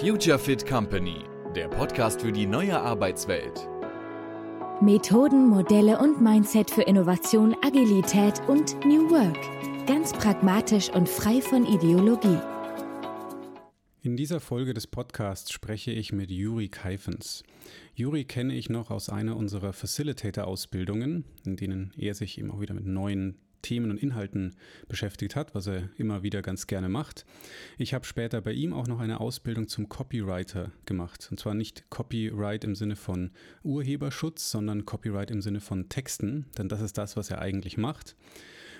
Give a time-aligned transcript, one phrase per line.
[0.00, 1.24] Future Fit Company,
[1.56, 3.68] der Podcast für die neue Arbeitswelt.
[4.80, 9.86] Methoden, Modelle und Mindset für Innovation, Agilität und New Work.
[9.88, 12.38] Ganz pragmatisch und frei von Ideologie.
[14.02, 17.42] In dieser Folge des Podcasts spreche ich mit Juri Keifens.
[17.94, 22.74] Juri kenne ich noch aus einer unserer Facilitator-Ausbildungen, in denen er sich eben auch wieder
[22.74, 24.56] mit neuen Themen und Inhalten
[24.88, 27.24] beschäftigt hat, was er immer wieder ganz gerne macht.
[27.76, 31.28] Ich habe später bei ihm auch noch eine Ausbildung zum Copywriter gemacht.
[31.30, 33.30] Und zwar nicht Copyright im Sinne von
[33.62, 38.16] Urheberschutz, sondern Copyright im Sinne von Texten, denn das ist das, was er eigentlich macht.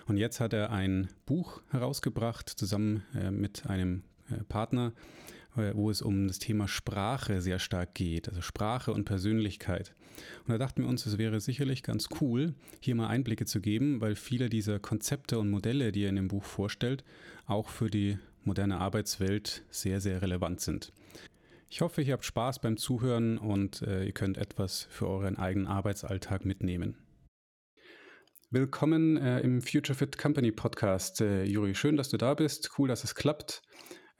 [0.07, 4.93] Und jetzt hat er ein Buch herausgebracht, zusammen äh, mit einem äh, Partner,
[5.75, 9.95] wo es um das Thema Sprache sehr stark geht, also Sprache und Persönlichkeit.
[10.47, 14.01] Und da dachten wir uns, es wäre sicherlich ganz cool, hier mal Einblicke zu geben,
[14.01, 17.05] weil viele dieser Konzepte und Modelle, die er in dem Buch vorstellt,
[17.47, 20.93] auch für die moderne Arbeitswelt sehr, sehr relevant sind.
[21.71, 25.67] Ich hoffe, ihr habt Spaß beim Zuhören und äh, ihr könnt etwas für euren eigenen
[25.67, 26.97] Arbeitsalltag mitnehmen.
[28.51, 31.75] Willkommen äh, im Future Fit Company Podcast, äh, Juri.
[31.75, 32.71] Schön, dass du da bist.
[32.79, 33.61] Cool, dass es klappt.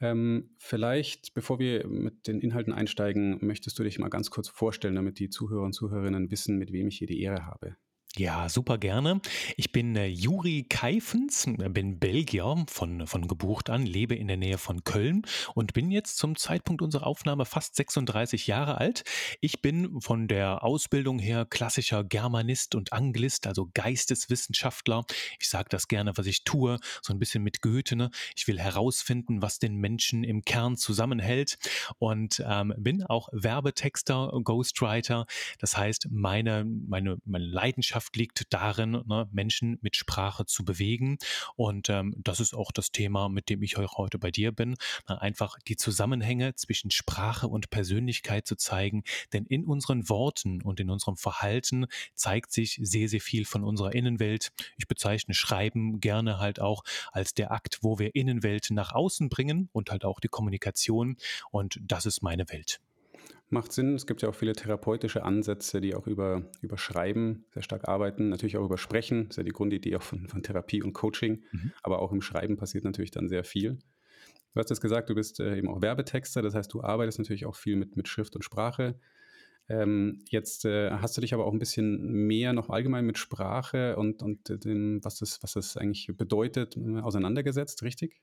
[0.01, 4.95] Ähm, vielleicht, bevor wir mit den Inhalten einsteigen, möchtest du dich mal ganz kurz vorstellen,
[4.95, 7.75] damit die Zuhörer und Zuhörerinnen wissen, mit wem ich hier die Ehre habe.
[8.17, 9.21] Ja, super gerne.
[9.55, 14.35] Ich bin äh, Juri Keifens, äh, bin Belgier von, von Geburt an, lebe in der
[14.35, 15.21] Nähe von Köln
[15.53, 19.03] und bin jetzt zum Zeitpunkt unserer Aufnahme fast 36 Jahre alt.
[19.41, 25.05] Ich bin von der Ausbildung her klassischer Germanist und Anglist, also Geisteswissenschaftler.
[25.39, 27.95] Ich sage das gerne, was ich tue, so ein bisschen mit Goethe.
[27.95, 28.09] Ne?
[28.35, 31.59] Ich will herausfinden, was den Menschen im Kern zusammenhält
[31.99, 35.27] und ähm, bin auch Werbetexter, Ghostwriter.
[35.59, 41.17] Das heißt, meine, meine, meine Leidenschaft Leidenschaft liegt darin, ne, Menschen mit Sprache zu bewegen.
[41.55, 44.75] Und ähm, das ist auch das Thema, mit dem ich heute bei dir bin.
[45.07, 49.03] Ne, einfach die Zusammenhänge zwischen Sprache und Persönlichkeit zu zeigen.
[49.33, 53.93] Denn in unseren Worten und in unserem Verhalten zeigt sich sehr, sehr viel von unserer
[53.93, 54.51] Innenwelt.
[54.77, 59.69] Ich bezeichne Schreiben gerne halt auch als der Akt, wo wir Innenwelt nach außen bringen
[59.73, 61.17] und halt auch die Kommunikation.
[61.51, 62.79] Und das ist meine Welt.
[63.51, 63.95] Macht Sinn.
[63.95, 68.29] Es gibt ja auch viele therapeutische Ansätze, die auch über, über Schreiben sehr stark arbeiten.
[68.29, 69.25] Natürlich auch über Sprechen.
[69.25, 71.43] Das ist ja die Grundidee auch von, von Therapie und Coaching.
[71.51, 71.71] Mhm.
[71.81, 73.79] Aber auch im Schreiben passiert natürlich dann sehr viel.
[74.53, 76.43] Du hast jetzt gesagt, du bist äh, eben auch Werbetexter.
[76.43, 78.99] Das heißt, du arbeitest natürlich auch viel mit, mit Schrift und Sprache.
[79.67, 83.95] Ähm, jetzt äh, hast du dich aber auch ein bisschen mehr noch allgemein mit Sprache
[83.97, 88.19] und, und dem, was, das, was das eigentlich bedeutet, äh, auseinandergesetzt, richtig?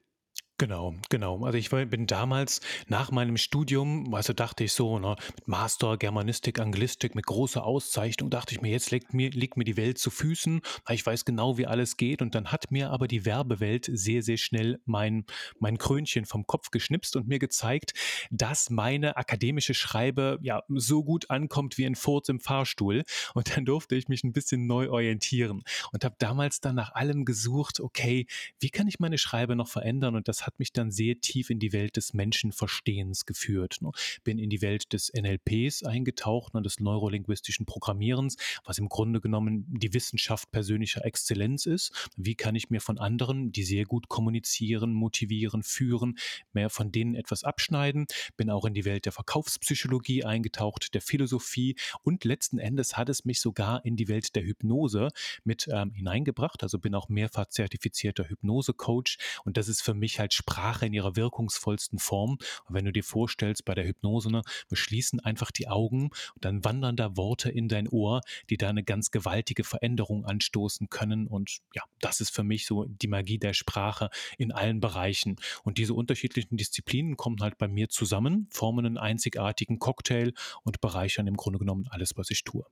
[0.58, 1.44] Genau, genau.
[1.44, 6.58] Also ich bin damals nach meinem Studium, also dachte ich so, ne, mit Master, Germanistik,
[6.58, 10.08] Anglistik, mit großer Auszeichnung, dachte ich mir, jetzt liegt mir, liegt mir die Welt zu
[10.08, 12.22] Füßen, ich weiß genau, wie alles geht.
[12.22, 15.26] Und dann hat mir aber die Werbewelt sehr, sehr schnell mein,
[15.58, 17.92] mein Krönchen vom Kopf geschnipst und mir gezeigt,
[18.30, 23.02] dass meine akademische Schreibe ja so gut ankommt wie ein Furz im Fahrstuhl.
[23.34, 27.26] Und dann durfte ich mich ein bisschen neu orientieren und habe damals dann nach allem
[27.26, 28.26] gesucht, okay,
[28.58, 30.16] wie kann ich meine Schreibe noch verändern?
[30.16, 33.78] Und das hat mich dann sehr tief in die Welt des Menschenverstehens geführt.
[33.80, 33.90] Ne?
[34.24, 39.66] Bin in die Welt des NLPs eingetaucht, ne, des neurolinguistischen Programmierens, was im Grunde genommen
[39.68, 42.10] die Wissenschaft persönlicher Exzellenz ist.
[42.16, 46.18] Wie kann ich mir von anderen, die sehr gut kommunizieren, motivieren, führen,
[46.52, 48.06] mehr von denen etwas abschneiden?
[48.36, 53.24] Bin auch in die Welt der Verkaufspsychologie eingetaucht, der Philosophie und letzten Endes hat es
[53.24, 55.08] mich sogar in die Welt der Hypnose
[55.44, 56.62] mit ähm, hineingebracht.
[56.62, 61.16] Also bin auch mehrfach zertifizierter Hypnose-Coach und das ist für mich halt Sprache in ihrer
[61.16, 62.38] wirkungsvollsten Form.
[62.66, 66.44] Und wenn du dir vorstellst, bei der Hypnose, ne, wir schließen einfach die Augen und
[66.44, 68.20] dann wandern da Worte in dein Ohr,
[68.50, 71.26] die da eine ganz gewaltige Veränderung anstoßen können.
[71.26, 75.36] Und ja, das ist für mich so die Magie der Sprache in allen Bereichen.
[75.64, 80.32] Und diese unterschiedlichen Disziplinen kommen halt bei mir zusammen, formen einen einzigartigen Cocktail
[80.62, 82.64] und bereichern im Grunde genommen alles, was ich tue.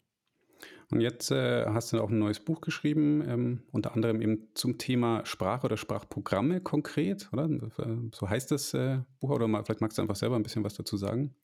[0.90, 4.78] Und jetzt äh, hast du auch ein neues Buch geschrieben, ähm, unter anderem eben zum
[4.78, 7.48] Thema Sprache oder Sprachprogramme konkret, oder?
[8.12, 10.74] So heißt das äh, Buch, oder mal, vielleicht magst du einfach selber ein bisschen was
[10.74, 11.34] dazu sagen.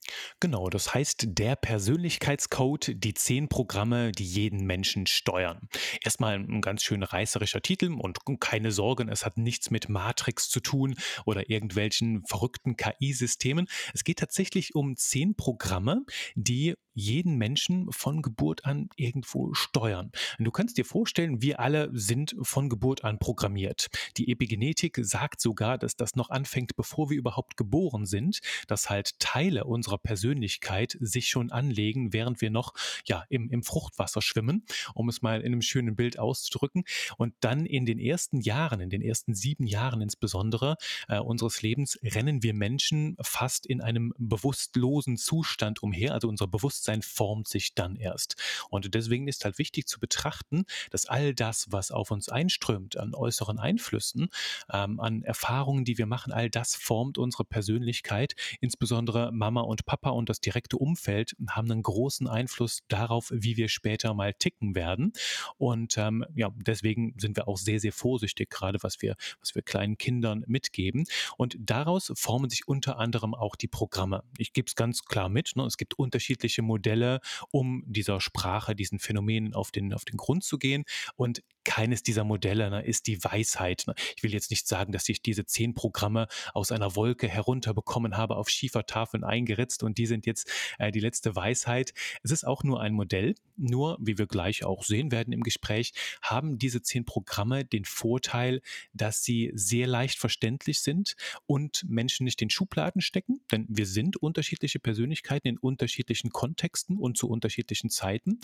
[0.40, 5.68] Genau, das heißt der Persönlichkeitscode, die zehn Programme, die jeden Menschen steuern.
[6.02, 10.60] Erstmal ein ganz schön reißerischer Titel und keine Sorgen, es hat nichts mit Matrix zu
[10.60, 10.94] tun
[11.24, 13.66] oder irgendwelchen verrückten KI-Systemen.
[13.94, 16.04] Es geht tatsächlich um zehn Programme,
[16.34, 20.10] die jeden Menschen von Geburt an irgendwo steuern.
[20.38, 23.88] Und du kannst dir vorstellen, wir alle sind von Geburt an programmiert.
[24.16, 29.18] Die Epigenetik sagt sogar, dass das noch anfängt, bevor wir überhaupt geboren sind, dass halt
[29.18, 32.74] Teile unserer Persönlichkeit sich schon anlegen, während wir noch
[33.04, 36.84] ja im, im Fruchtwasser schwimmen, um es mal in einem schönen Bild auszudrücken.
[37.16, 40.76] Und dann in den ersten Jahren, in den ersten sieben Jahren insbesondere
[41.08, 46.14] äh, unseres Lebens, rennen wir Menschen fast in einem bewusstlosen Zustand umher.
[46.14, 48.36] Also unser Bewusstsein formt sich dann erst.
[48.70, 53.14] Und deswegen ist halt wichtig zu betrachten, dass all das, was auf uns einströmt an
[53.14, 54.28] äußeren Einflüssen,
[54.72, 58.34] ähm, an Erfahrungen, die wir machen, all das formt unsere Persönlichkeit.
[58.60, 63.68] Insbesondere Mama und Papa und das direkte Umfeld haben einen großen Einfluss darauf, wie wir
[63.68, 65.12] später mal ticken werden.
[65.58, 69.62] Und ähm, ja, deswegen sind wir auch sehr, sehr vorsichtig, gerade was wir, was wir
[69.62, 71.04] kleinen Kindern mitgeben.
[71.36, 74.22] Und daraus formen sich unter anderem auch die Programme.
[74.38, 75.52] Ich gebe es ganz klar mit.
[75.56, 75.64] Ne?
[75.64, 77.20] Es gibt unterschiedliche Modelle,
[77.50, 80.84] um dieser Sprache, diesen Phänomenen auf den, auf den Grund zu gehen.
[81.16, 83.84] Und keines dieser Modelle ne, ist die Weisheit.
[83.86, 83.94] Ne?
[84.16, 88.36] Ich will jetzt nicht sagen, dass ich diese zehn Programme aus einer Wolke herunterbekommen habe,
[88.36, 91.92] auf Schiefertafeln eingeritzt und die sind jetzt äh, die letzte Weisheit.
[92.22, 93.34] Es ist auch nur ein Modell.
[93.56, 95.92] Nur, wie wir gleich auch sehen werden im Gespräch,
[96.22, 98.62] haben diese zehn Programme den Vorteil,
[98.94, 101.14] dass sie sehr leicht verständlich sind
[101.46, 107.18] und Menschen nicht in Schubladen stecken, denn wir sind unterschiedliche Persönlichkeiten in unterschiedlichen Kontexten und
[107.18, 108.40] zu unterschiedlichen Zeiten.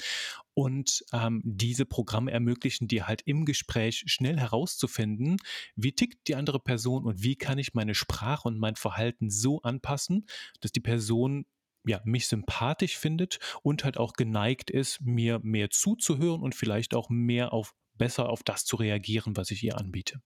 [0.58, 5.36] Und ähm, diese Programme ermöglichen dir halt im Gespräch schnell herauszufinden,
[5.74, 9.60] wie tickt die andere Person und wie kann ich meine Sprache und mein Verhalten so
[9.60, 10.26] anpassen,
[10.62, 11.44] dass die Person
[11.86, 17.10] ja, mich sympathisch findet und halt auch geneigt ist, mir mehr zuzuhören und vielleicht auch
[17.10, 20.22] mehr auf besser auf das zu reagieren, was ich ihr anbiete.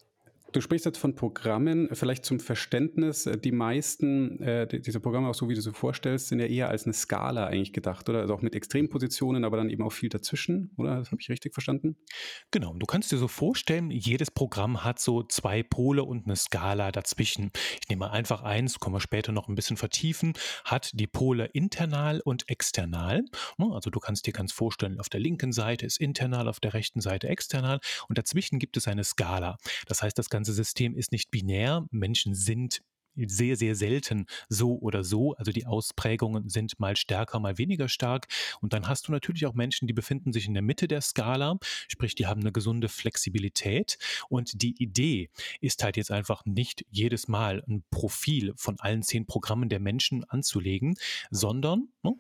[0.52, 3.26] Du sprichst jetzt von Programmen, vielleicht zum Verständnis.
[3.26, 6.68] Äh, die meisten äh, dieser Programme, auch so wie du sie vorstellst, sind ja eher
[6.68, 8.20] als eine Skala eigentlich gedacht, oder?
[8.20, 10.96] Also auch mit Extrempositionen, aber dann eben auch viel dazwischen, oder?
[10.98, 11.96] Das habe ich richtig verstanden?
[12.50, 12.74] Genau.
[12.74, 17.52] Du kannst dir so vorstellen, jedes Programm hat so zwei Pole und eine Skala dazwischen.
[17.80, 20.32] Ich nehme einfach eins, kommen wir später noch ein bisschen vertiefen,
[20.64, 23.22] hat die Pole internal und external.
[23.56, 26.74] Ne, also du kannst dir ganz vorstellen, auf der linken Seite ist internal, auf der
[26.74, 29.56] rechten Seite external und dazwischen gibt es eine Skala.
[29.86, 31.86] Das heißt, das ganze ganze System ist nicht binär.
[31.90, 32.80] Menschen sind
[33.14, 35.34] sehr, sehr selten so oder so.
[35.34, 38.26] Also die Ausprägungen sind mal stärker, mal weniger stark.
[38.62, 41.58] Und dann hast du natürlich auch Menschen, die befinden sich in der Mitte der Skala,
[41.88, 43.98] sprich, die haben eine gesunde Flexibilität.
[44.30, 45.28] Und die Idee
[45.60, 50.24] ist halt jetzt einfach nicht jedes Mal ein Profil von allen zehn Programmen der Menschen
[50.24, 50.94] anzulegen,
[51.30, 52.14] sondern ne,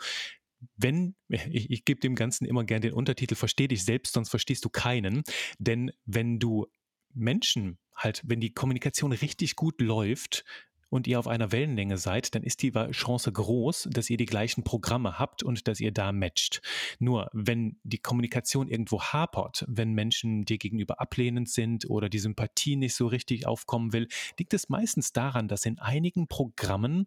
[0.76, 4.62] wenn, ich, ich gebe dem Ganzen immer gerne den Untertitel, versteh dich selbst, sonst verstehst
[4.66, 5.22] du keinen.
[5.58, 6.66] Denn wenn du
[7.14, 10.44] Menschen halt, wenn die Kommunikation richtig gut läuft,
[10.90, 14.64] und ihr auf einer Wellenlänge seid, dann ist die Chance groß, dass ihr die gleichen
[14.64, 16.60] Programme habt und dass ihr da matcht.
[16.98, 22.76] Nur wenn die Kommunikation irgendwo hapert, wenn Menschen dir gegenüber ablehnend sind oder die Sympathie
[22.76, 24.08] nicht so richtig aufkommen will,
[24.38, 27.06] liegt es meistens daran, dass in einigen Programmen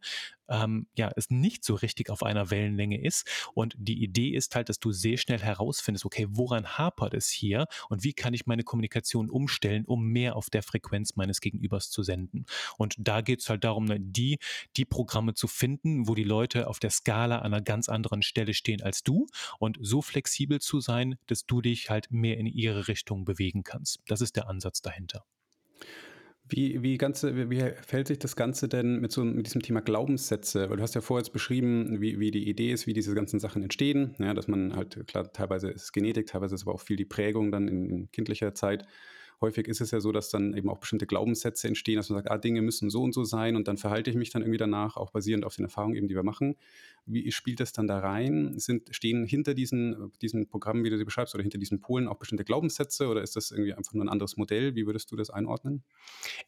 [0.49, 3.27] ähm, ja, es nicht so richtig auf einer Wellenlänge ist.
[3.53, 7.65] Und die Idee ist halt, dass du sehr schnell herausfindest, okay, woran hapert es hier
[7.89, 12.03] und wie kann ich meine Kommunikation umstellen, um mehr auf der Frequenz meines Gegenübers zu
[12.03, 12.45] senden.
[12.77, 14.39] Und da geht es halt darum, ne, die,
[14.77, 18.53] die Programme zu finden, wo die Leute auf der Skala an einer ganz anderen Stelle
[18.53, 19.27] stehen als du
[19.59, 23.99] und so flexibel zu sein, dass du dich halt mehr in ihre Richtung bewegen kannst.
[24.07, 25.25] Das ist der Ansatz dahinter.
[26.49, 30.69] Wie, wie, ganze, wie verhält sich das Ganze denn mit, so, mit diesem Thema Glaubenssätze?
[30.69, 33.39] Weil du hast ja vorher jetzt beschrieben, wie, wie die Idee ist, wie diese ganzen
[33.39, 34.15] Sachen entstehen.
[34.19, 37.05] Ja, dass man halt, klar, teilweise ist es Genetik, teilweise ist aber auch viel die
[37.05, 38.85] Prägung dann in, in kindlicher Zeit
[39.43, 42.31] häufig ist es ja so, dass dann eben auch bestimmte Glaubenssätze entstehen, dass man sagt,
[42.31, 44.97] ah, Dinge müssen so und so sein und dann verhalte ich mich dann irgendwie danach,
[44.97, 46.55] auch basierend auf den Erfahrungen eben, die wir machen.
[47.05, 48.57] Wie spielt das dann da rein?
[48.57, 52.17] Sind, stehen hinter diesen, diesen Programmen, wie du sie beschreibst, oder hinter diesen Polen auch
[52.17, 54.75] bestimmte Glaubenssätze oder ist das irgendwie einfach nur ein anderes Modell?
[54.75, 55.83] Wie würdest du das einordnen?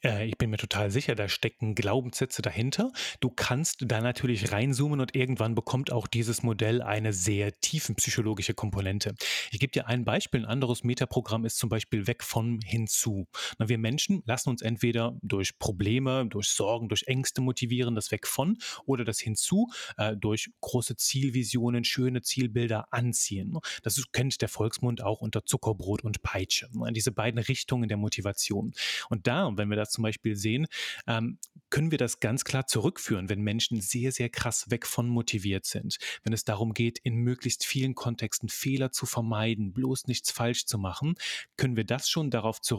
[0.01, 2.91] Äh, ich bin mir total sicher, da stecken Glaubenssätze dahinter.
[3.19, 9.15] Du kannst da natürlich reinzoomen und irgendwann bekommt auch dieses Modell eine sehr tiefenpsychologische Komponente.
[9.51, 10.41] Ich gebe dir ein Beispiel.
[10.41, 13.27] Ein anderes Metaprogramm ist zum Beispiel weg von hinzu.
[13.57, 18.27] Na, wir Menschen lassen uns entweder durch Probleme, durch Sorgen, durch Ängste motivieren, das weg
[18.27, 23.57] von, oder das hinzu äh, durch große Zielvisionen, schöne Zielbilder anziehen.
[23.83, 26.69] Das kennt der Volksmund auch unter Zuckerbrot und Peitsche.
[26.91, 28.73] Diese beiden Richtungen der Motivation.
[29.09, 30.67] Und da, wenn wir das zum Beispiel sehen,
[31.07, 31.37] ähm,
[31.69, 35.97] können wir das ganz klar zurückführen, wenn Menschen sehr, sehr krass weg von motiviert sind.
[36.23, 40.77] Wenn es darum geht, in möglichst vielen Kontexten Fehler zu vermeiden, bloß nichts falsch zu
[40.77, 41.15] machen,
[41.57, 42.74] können wir das schon darauf zurückführen,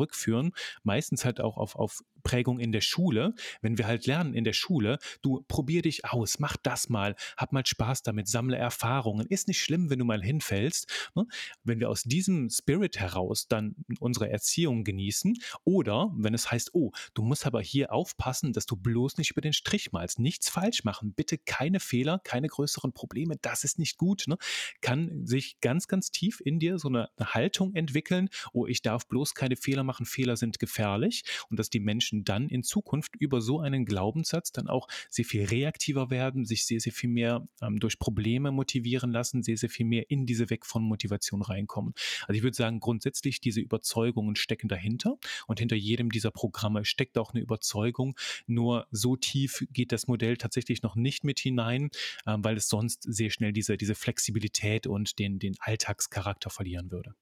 [0.82, 4.52] meistens halt auch auf, auf Prägung in der Schule, wenn wir halt lernen in der
[4.52, 9.28] Schule, du probier dich aus, mach das mal, hab mal Spaß damit, sammle Erfahrungen.
[9.28, 11.12] Ist nicht schlimm, wenn du mal hinfällst.
[11.14, 11.24] Ne?
[11.62, 16.90] Wenn wir aus diesem Spirit heraus dann unsere Erziehung genießen oder wenn es heißt, oh,
[17.14, 20.82] du musst aber hier aufpassen, dass du bloß nicht über den Strich malst, nichts falsch
[20.82, 24.36] machen, bitte keine Fehler, keine größeren Probleme, das ist nicht gut, ne?
[24.80, 29.34] kann sich ganz, ganz tief in dir so eine, Haltung entwickeln, oh, ich darf bloß
[29.34, 33.60] keine Fehler machen, Fehler sind gefährlich und dass die Menschen dann in Zukunft über so
[33.60, 37.98] einen Glaubenssatz dann auch sehr viel reaktiver werden, sich sehr, sehr viel mehr ähm, durch
[37.98, 41.94] Probleme motivieren lassen, sehr, sehr viel mehr in diese Weg von Motivation reinkommen.
[42.22, 47.18] Also ich würde sagen, grundsätzlich diese Überzeugungen stecken dahinter und hinter jedem dieser Programme steckt
[47.18, 48.16] auch eine Überzeugung.
[48.46, 51.90] Nur so tief geht das Modell tatsächlich noch nicht mit hinein,
[52.26, 57.14] äh, weil es sonst sehr schnell diese, diese Flexibilität und den, den Alltagscharakter verlieren würde.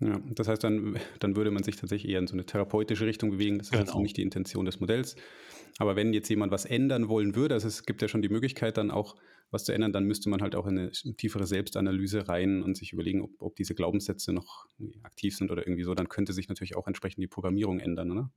[0.00, 3.30] Ja, das heißt, dann, dann würde man sich tatsächlich eher in so eine therapeutische Richtung
[3.30, 3.58] bewegen.
[3.58, 3.84] Das ist genau.
[3.84, 5.14] also nicht die Intention des Modells.
[5.78, 8.76] Aber wenn jetzt jemand was ändern wollen würde, also es gibt ja schon die Möglichkeit,
[8.78, 9.16] dann auch
[9.50, 12.92] was zu ändern, dann müsste man halt auch in eine tiefere Selbstanalyse rein und sich
[12.92, 14.66] überlegen, ob, ob diese Glaubenssätze noch
[15.02, 15.94] aktiv sind oder irgendwie so.
[15.94, 18.30] Dann könnte sich natürlich auch entsprechend die Programmierung ändern, oder?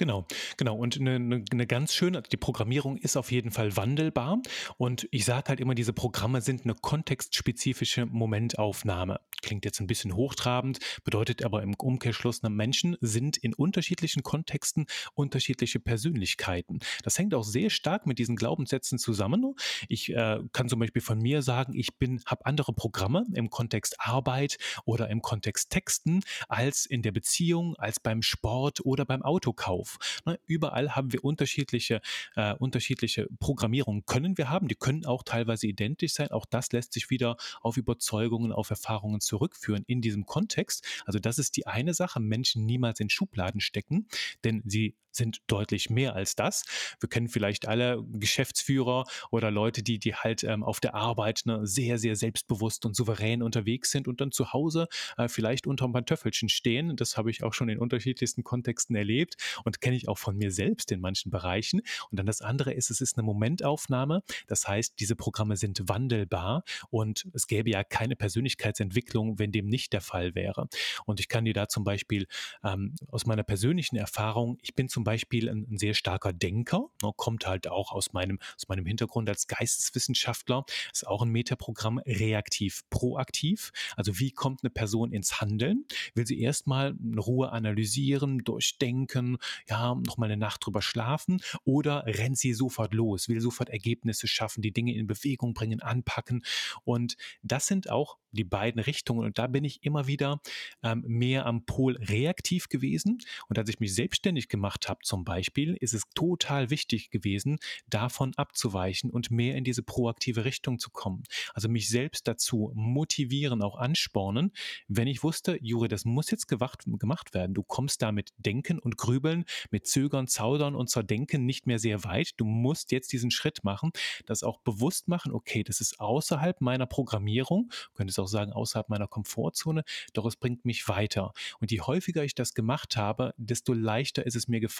[0.00, 0.24] Genau,
[0.56, 0.76] genau.
[0.76, 4.40] Und eine, eine, ganz schöne, die Programmierung ist auf jeden Fall wandelbar.
[4.78, 9.20] Und ich sage halt immer, diese Programme sind eine kontextspezifische Momentaufnahme.
[9.42, 14.86] Klingt jetzt ein bisschen hochtrabend, bedeutet aber im Umkehrschluss, ne, Menschen sind in unterschiedlichen Kontexten
[15.12, 16.78] unterschiedliche Persönlichkeiten.
[17.02, 19.54] Das hängt auch sehr stark mit diesen Glaubenssätzen zusammen.
[19.88, 23.96] Ich äh, kann zum Beispiel von mir sagen, ich bin, habe andere Programme im Kontext
[23.98, 29.89] Arbeit oder im Kontext Texten als in der Beziehung, als beim Sport oder beim Autokauf
[29.90, 30.20] auf.
[30.24, 32.00] Ne, überall haben wir unterschiedliche,
[32.36, 34.68] äh, unterschiedliche Programmierungen können wir haben.
[34.68, 36.30] Die können auch teilweise identisch sein.
[36.30, 40.86] Auch das lässt sich wieder auf Überzeugungen, auf Erfahrungen zurückführen in diesem Kontext.
[41.04, 42.20] Also das ist die eine Sache.
[42.20, 44.06] Menschen niemals in Schubladen stecken,
[44.44, 46.64] denn sie sind deutlich mehr als das.
[47.00, 51.66] Wir kennen vielleicht alle Geschäftsführer oder Leute, die, die halt ähm, auf der Arbeit ne,
[51.66, 55.92] sehr, sehr selbstbewusst und souverän unterwegs sind und dann zu Hause äh, vielleicht unter ein
[55.92, 56.96] Pantöffelchen stehen.
[56.96, 60.50] Das habe ich auch schon in unterschiedlichsten Kontexten erlebt und kenne ich auch von mir
[60.50, 61.80] selbst in manchen Bereichen.
[62.10, 64.22] Und dann das andere ist, es ist eine Momentaufnahme.
[64.46, 69.92] Das heißt, diese Programme sind wandelbar und es gäbe ja keine Persönlichkeitsentwicklung, wenn dem nicht
[69.92, 70.68] der Fall wäre.
[71.06, 72.26] Und ich kann dir da zum Beispiel
[72.64, 76.90] ähm, aus meiner persönlichen Erfahrung, ich bin zum zum Beispiel ein, ein sehr starker Denker,
[77.02, 82.00] ne, kommt halt auch aus meinem, aus meinem Hintergrund als Geisteswissenschaftler, ist auch ein Metaprogramm,
[82.00, 83.72] reaktiv, proaktiv.
[83.96, 85.86] Also wie kommt eine Person ins Handeln?
[86.14, 89.38] Will sie erstmal in Ruhe analysieren, durchdenken,
[89.70, 94.60] ja, nochmal eine Nacht drüber schlafen oder rennt sie sofort los, will sofort Ergebnisse schaffen,
[94.60, 96.44] die Dinge in Bewegung bringen, anpacken.
[96.84, 99.24] Und das sind auch die beiden Richtungen.
[99.24, 100.40] Und da bin ich immer wieder
[100.82, 103.18] ähm, mehr am Pol reaktiv gewesen.
[103.48, 108.32] Und als ich mich selbstständig gemacht habe zum Beispiel, ist es total wichtig gewesen, davon
[108.36, 111.22] abzuweichen und mehr in diese proaktive Richtung zu kommen.
[111.54, 114.52] Also mich selbst dazu motivieren, auch anspornen,
[114.88, 117.54] wenn ich wusste, Jure, das muss jetzt gewacht, gemacht werden.
[117.54, 122.04] Du kommst da mit Denken und Grübeln, mit Zögern, Zaudern und Zerdenken nicht mehr sehr
[122.04, 122.32] weit.
[122.36, 123.90] Du musst jetzt diesen Schritt machen,
[124.26, 129.08] das auch bewusst machen, okay, das ist außerhalb meiner Programmierung, könnte auch sagen, außerhalb meiner
[129.08, 131.32] Komfortzone, doch es bringt mich weiter.
[131.60, 134.79] Und je häufiger ich das gemacht habe, desto leichter ist es mir gefallen.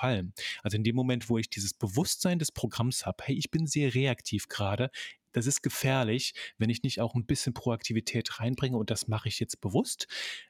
[0.62, 3.94] Also in dem Moment, wo ich dieses Bewusstsein des Programms habe, hey, ich bin sehr
[3.94, 4.90] reaktiv gerade,
[5.32, 9.38] das ist gefährlich, wenn ich nicht auch ein bisschen Proaktivität reinbringe und das mache ich
[9.38, 10.06] jetzt bewusst,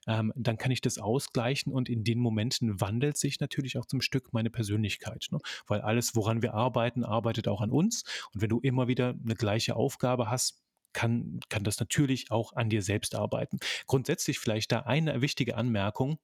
[0.07, 4.01] ähm, dann kann ich das ausgleichen und in den Momenten wandelt sich natürlich auch zum
[4.01, 5.39] Stück meine Persönlichkeit, ne?
[5.67, 9.35] weil alles, woran wir arbeiten, arbeitet auch an uns und wenn du immer wieder eine
[9.35, 13.59] gleiche Aufgabe hast, kann, kann das natürlich auch an dir selbst arbeiten.
[13.87, 16.19] Grundsätzlich vielleicht da eine wichtige Anmerkung.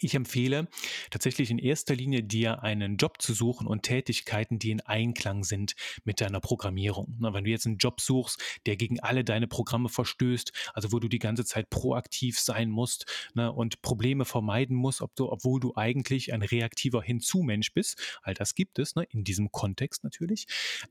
[0.00, 0.68] Ich empfehle
[1.10, 5.74] tatsächlich in erster Linie dir einen Job zu suchen und Tätigkeiten, die in Einklang sind
[6.04, 7.16] mit deiner Programmierung.
[7.18, 11.08] wenn du jetzt einen Job suchst, der gegen alle deine Programme verstößt, also wo du
[11.08, 16.32] die ganze Zeit proaktiv sein musst und Probleme vermeiden musst, ob du, obwohl du eigentlich
[16.32, 20.46] ein reaktiver Hinzumensch bist, all das gibt es, ne, in diesem Kontext natürlich,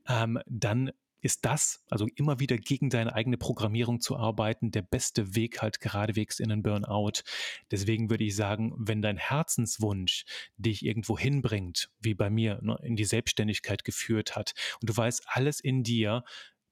[0.08, 0.90] ähm, dann
[1.26, 5.80] ist das, also immer wieder gegen deine eigene Programmierung zu arbeiten, der beste Weg halt
[5.80, 7.24] geradewegs in den Burnout.
[7.72, 10.24] Deswegen würde ich sagen, wenn dein Herzenswunsch
[10.56, 15.24] dich irgendwo hinbringt, wie bei mir, ne, in die Selbstständigkeit geführt hat und du weißt,
[15.26, 16.22] alles in dir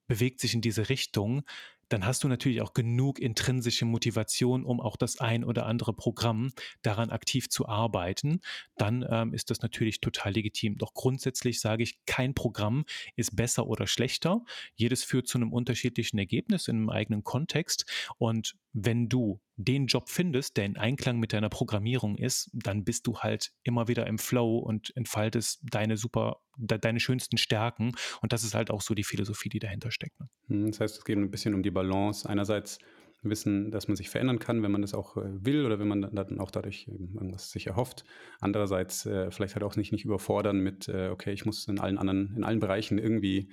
[0.06, 1.42] bewegt sich in diese Richtung,
[1.88, 6.52] dann hast du natürlich auch genug intrinsische Motivation, um auch das ein oder andere Programm
[6.82, 8.40] daran aktiv zu arbeiten.
[8.76, 10.78] Dann ähm, ist das natürlich total legitim.
[10.78, 12.84] Doch grundsätzlich sage ich, kein Programm
[13.16, 14.44] ist besser oder schlechter.
[14.74, 17.86] Jedes führt zu einem unterschiedlichen Ergebnis in einem eigenen Kontext.
[18.18, 23.06] Und wenn du den Job findest, der in Einklang mit deiner Programmierung ist, dann bist
[23.06, 27.92] du halt immer wieder im Flow und entfaltest deine super, de, deine schönsten Stärken.
[28.20, 30.18] Und das ist halt auch so die Philosophie, die dahinter steckt.
[30.20, 30.28] Ne?
[30.48, 32.28] Hm, das heißt, es geht ein bisschen um die Balance.
[32.28, 32.78] Einerseits
[33.24, 36.02] wissen, dass man sich verändern kann, wenn man das auch äh, will oder wenn man
[36.14, 38.04] dann auch dadurch irgendwas sich erhofft.
[38.40, 41.98] Andererseits äh, vielleicht halt auch nicht, nicht überfordern mit, äh, okay, ich muss in allen
[41.98, 43.48] anderen, in allen Bereichen irgendwie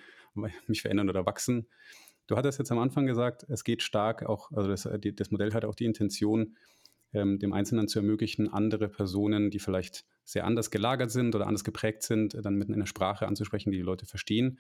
[0.68, 1.68] mich verändern oder wachsen.
[2.28, 5.54] Du hattest jetzt am Anfang gesagt, es geht stark auch, also das, die, das Modell
[5.54, 6.56] hat auch die Intention,
[7.14, 11.64] ähm, dem Einzelnen zu ermöglichen, andere Personen, die vielleicht sehr anders gelagert sind oder anders
[11.64, 14.60] geprägt sind, dann mitten in der Sprache anzusprechen, die die Leute verstehen.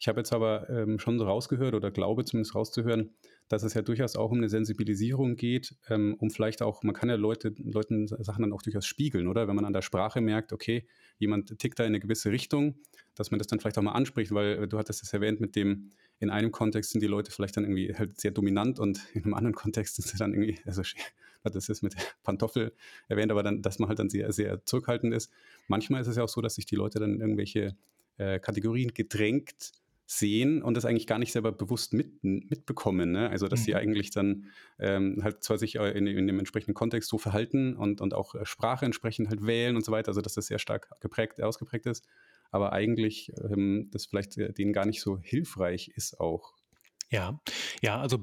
[0.00, 3.10] Ich habe jetzt aber ähm, schon so rausgehört oder glaube zumindest rauszuhören,
[3.48, 7.08] dass es ja durchaus auch um eine Sensibilisierung geht, ähm, um vielleicht auch, man kann
[7.08, 9.48] ja Leute, Leuten Sachen dann auch durchaus spiegeln, oder?
[9.48, 10.86] Wenn man an der Sprache merkt, okay,
[11.18, 12.76] jemand tickt da in eine gewisse Richtung,
[13.16, 15.56] dass man das dann vielleicht auch mal anspricht, weil äh, du hattest es erwähnt mit
[15.56, 19.24] dem, in einem Kontext sind die Leute vielleicht dann irgendwie halt sehr dominant und in
[19.24, 20.82] einem anderen Kontext sind sie dann irgendwie, also
[21.44, 22.72] das ist mit Pantoffel
[23.08, 25.30] erwähnt, aber dann, dass man halt dann sehr, sehr zurückhaltend ist.
[25.66, 27.76] Manchmal ist es ja auch so, dass sich die Leute dann in irgendwelche
[28.18, 29.72] äh, Kategorien gedrängt
[30.10, 33.12] sehen und das eigentlich gar nicht selber bewusst mit, mitbekommen.
[33.12, 33.28] Ne?
[33.28, 33.64] Also dass mhm.
[33.64, 34.46] sie eigentlich dann
[34.78, 38.46] ähm, halt zwar sich in, in, dem entsprechenden Kontext so verhalten und, und auch äh,
[38.46, 42.06] Sprache entsprechend halt wählen und so weiter, also dass das sehr stark geprägt, ausgeprägt ist,
[42.50, 46.57] aber eigentlich ähm, das vielleicht äh, denen gar nicht so hilfreich ist auch.
[47.10, 47.40] Ja,
[47.80, 48.20] ja, also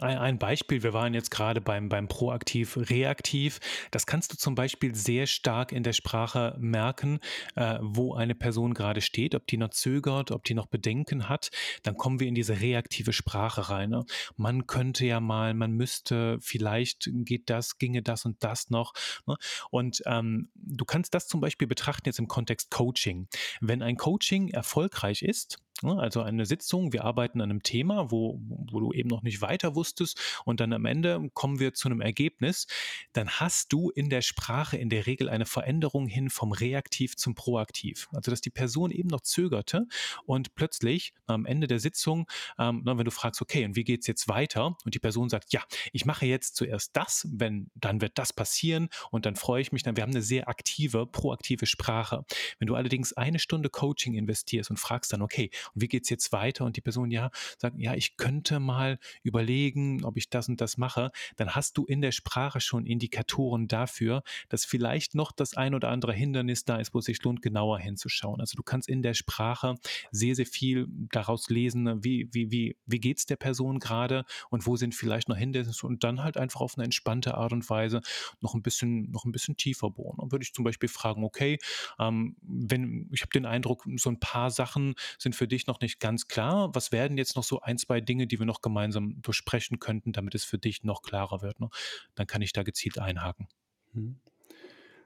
[0.00, 3.58] ein Beispiel, wir waren jetzt gerade beim, beim Proaktiv-Reaktiv.
[3.90, 7.18] Das kannst du zum Beispiel sehr stark in der Sprache merken,
[7.56, 11.50] äh, wo eine Person gerade steht, ob die noch zögert, ob die noch Bedenken hat.
[11.82, 13.90] Dann kommen wir in diese reaktive Sprache rein.
[13.90, 14.04] Ne?
[14.36, 18.92] Man könnte ja mal, man müsste, vielleicht geht das, ginge das und das noch.
[19.26, 19.36] Ne?
[19.70, 23.26] Und ähm, du kannst das zum Beispiel betrachten jetzt im Kontext Coaching.
[23.60, 25.58] Wenn ein Coaching erfolgreich ist?
[25.84, 29.74] Also eine Sitzung, wir arbeiten an einem Thema, wo, wo du eben noch nicht weiter
[29.74, 32.66] wusstest und dann am Ende kommen wir zu einem Ergebnis,
[33.12, 37.34] dann hast du in der Sprache in der Regel eine Veränderung hin vom Reaktiv zum
[37.34, 38.08] Proaktiv.
[38.12, 39.86] Also dass die Person eben noch zögerte
[40.24, 42.26] und plötzlich am Ende der Sitzung,
[42.58, 44.76] ähm, wenn du fragst, okay, und wie geht es jetzt weiter?
[44.84, 45.62] Und die Person sagt, ja,
[45.92, 49.82] ich mache jetzt zuerst das, wenn dann wird das passieren und dann freue ich mich
[49.82, 49.96] dann.
[49.96, 52.24] Wir haben eine sehr aktive, proaktive Sprache.
[52.58, 56.10] Wenn du allerdings eine Stunde Coaching investierst und fragst dann, okay, und wie geht es
[56.10, 56.64] jetzt weiter?
[56.64, 60.76] Und die Person ja sagt, ja, ich könnte mal überlegen, ob ich das und das
[60.76, 65.74] mache, dann hast du in der Sprache schon Indikatoren dafür, dass vielleicht noch das ein
[65.74, 68.40] oder andere Hindernis da ist, wo es sich lohnt, genauer hinzuschauen.
[68.40, 69.74] Also du kannst in der Sprache
[70.10, 74.66] sehr, sehr viel daraus lesen, wie, wie, wie, wie geht es der Person gerade und
[74.66, 78.00] wo sind vielleicht noch Hindernisse und dann halt einfach auf eine entspannte Art und Weise
[78.40, 80.16] noch ein bisschen, noch ein bisschen tiefer bohren.
[80.18, 81.58] Dann würde ich zum Beispiel fragen, okay,
[81.98, 85.80] ähm, wenn ich habe den Eindruck, so ein paar Sachen sind für dich dich noch
[85.80, 86.74] nicht ganz klar.
[86.74, 90.34] Was werden jetzt noch so ein, zwei Dinge, die wir noch gemeinsam besprechen könnten, damit
[90.34, 91.60] es für dich noch klarer wird?
[91.60, 91.68] Ne?
[92.14, 93.48] Dann kann ich da gezielt einhaken.
[93.92, 94.20] Mhm.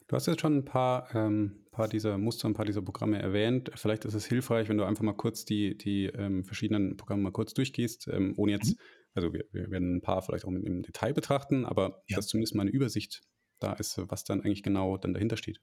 [0.09, 3.73] Du hast jetzt schon ein paar, ähm, paar dieser Muster, ein paar dieser Programme erwähnt.
[3.75, 7.33] Vielleicht ist es hilfreich, wenn du einfach mal kurz die, die ähm, verschiedenen Programme mal
[7.33, 8.83] kurz durchgehst, ähm, ohne jetzt, mhm.
[9.15, 12.17] also wir, wir, werden ein paar vielleicht auch im Detail betrachten, aber ja.
[12.17, 13.23] dass zumindest mal eine Übersicht
[13.59, 15.61] da ist, was dann eigentlich genau dann dahinter steht.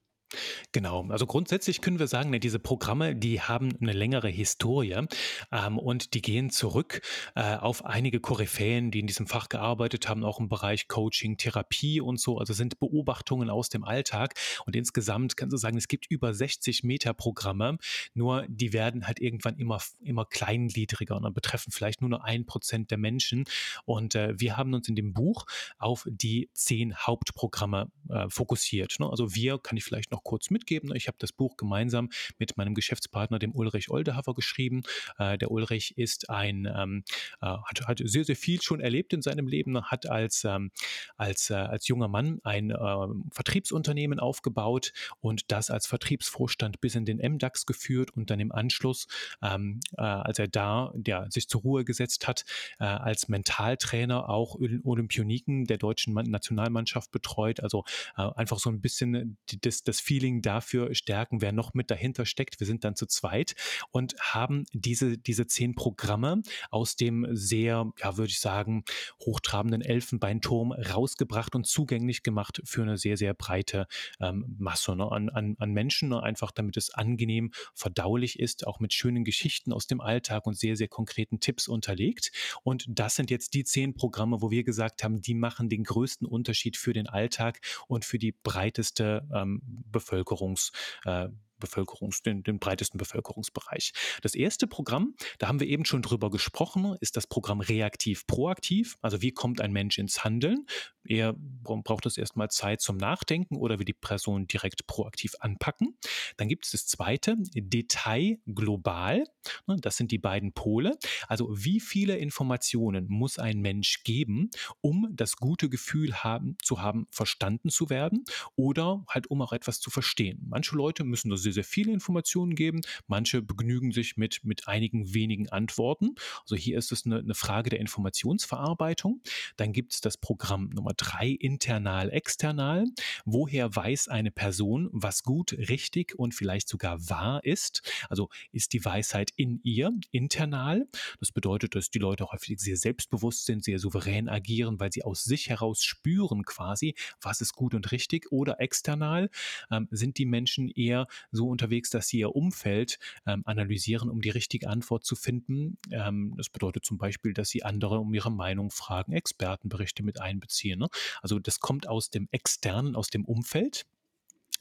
[0.72, 5.06] Genau, also grundsätzlich können wir sagen, ne, diese Programme, die haben eine längere Historie
[5.52, 7.02] ähm, und die gehen zurück
[7.36, 12.02] äh, auf einige Koryphäen, die in diesem Fach gearbeitet haben, auch im Bereich Coaching, Therapie
[12.02, 12.38] und so.
[12.38, 14.34] Also sind Beobachtungen aus dem Alltag
[14.65, 17.78] und insgesamt kannst du sagen, es gibt über 60 Metaprogramme,
[18.13, 22.46] nur die werden halt irgendwann immer, immer kleingliedriger und dann betreffen vielleicht nur noch ein
[22.46, 23.46] Prozent der Menschen.
[23.86, 25.46] Und äh, wir haben uns in dem Buch
[25.78, 29.00] auf die zehn Hauptprogramme äh, fokussiert.
[29.00, 29.10] Ne?
[29.10, 30.96] Also wir, kann ich vielleicht noch kurz mitgeben.
[30.96, 32.10] Ich habe das Buch gemeinsam
[32.40, 34.84] mit meinem Geschäftspartner, dem Ulrich Oldehafer, geschrieben.
[35.18, 37.04] Äh, der Ulrich ist ein, ähm,
[37.42, 40.72] äh, hat, hat, sehr, sehr viel schon erlebt in seinem Leben, hat als, ähm,
[41.18, 47.06] als, äh, als junger Mann ein ähm, Vertriebsunternehmen aufgebaut und das als Vertriebsvorstand bis in
[47.06, 49.08] den MDAX geführt und dann im Anschluss,
[49.42, 52.46] ähm, äh, als er da der, sich zur Ruhe gesetzt hat,
[52.80, 57.62] äh, als Mentaltrainer auch Olympioniken der deutschen Nationalmannschaft betreut.
[57.62, 57.84] Also
[58.18, 62.60] äh, einfach so ein bisschen das, das Feeling dafür stärken, wer noch mit dahinter steckt.
[62.60, 63.56] Wir sind dann zu zweit
[63.89, 68.84] und haben diese, diese zehn Programme aus dem sehr, ja, würde ich sagen,
[69.26, 73.88] hochtrabenden Elfenbeinturm rausgebracht und zugänglich gemacht für eine sehr, sehr breite
[74.19, 78.80] ähm, Masse ne, an, an, an Menschen, ne, einfach damit es angenehm verdaulich ist, auch
[78.80, 82.32] mit schönen Geschichten aus dem Alltag und sehr, sehr konkreten Tipps unterlegt.
[82.62, 86.28] Und das sind jetzt die zehn Programme, wo wir gesagt haben, die machen den größten
[86.28, 89.63] Unterschied für den Alltag und für die breiteste ähm,
[90.04, 90.72] Bevölkerungs,
[91.06, 93.94] äh, Bevölkerungs, den, den, breitesten Bevölkerungsbereich.
[94.22, 98.98] Das erste Programm, da haben wir eben schon drüber gesprochen, ist das Programm reaktiv-proaktiv.
[99.02, 100.66] Also wie kommt ein Mensch ins Handeln?
[101.06, 105.98] Eher braucht es erstmal Zeit zum Nachdenken oder wir die Person direkt proaktiv anpacken.
[106.38, 109.26] Dann gibt es das zweite, Detail global.
[109.68, 110.98] Ne, das sind die beiden Pole.
[111.28, 114.50] Also wie viele Informationen muss ein Mensch geben,
[114.82, 118.24] um das gute Gefühl haben, zu haben, verstanden zu werden
[118.56, 120.46] oder halt um auch etwas zu verstehen.
[120.48, 125.13] Manche Leute müssen da sehr, sehr viele Informationen geben, manche begnügen sich mit, mit einigen
[125.13, 126.16] wenigen Antworten.
[126.42, 129.22] Also hier ist es eine, eine Frage der Informationsverarbeitung.
[129.58, 132.86] Dann gibt es das Programm Nummer drei, internal, external.
[133.25, 137.82] Woher weiß eine Person, was gut, richtig und vielleicht sogar wahr ist?
[138.10, 140.88] Also ist die Weisheit in ihr, internal.
[141.19, 145.23] Das bedeutet, dass die Leute häufig sehr selbstbewusst sind, sehr souverän agieren, weil sie aus
[145.23, 148.32] sich heraus spüren quasi, was ist gut und richtig.
[148.32, 149.29] Oder external
[149.71, 154.29] ähm, sind die Menschen eher so unterwegs, dass sie ihr Umfeld ähm, analysieren, um die
[154.29, 155.77] richtige Antwort zu finden.
[155.91, 160.83] Ähm, das bedeutet zum Beispiel, dass sie andere um ihre Meinung fragen, Expertenberichte mit einbeziehen.
[160.84, 160.89] Ne?
[161.22, 163.86] Also das kommt aus dem externen, aus dem Umfeld.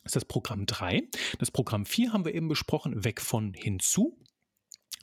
[0.03, 1.03] Das ist das Programm 3.
[1.39, 4.19] Das Programm 4 haben wir eben besprochen, weg von hinzu.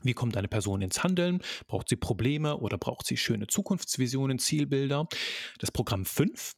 [0.01, 1.41] Wie kommt eine Person ins Handeln?
[1.67, 5.07] Braucht sie Probleme oder braucht sie schöne Zukunftsvisionen, Zielbilder?
[5.57, 6.53] Das Programm 5,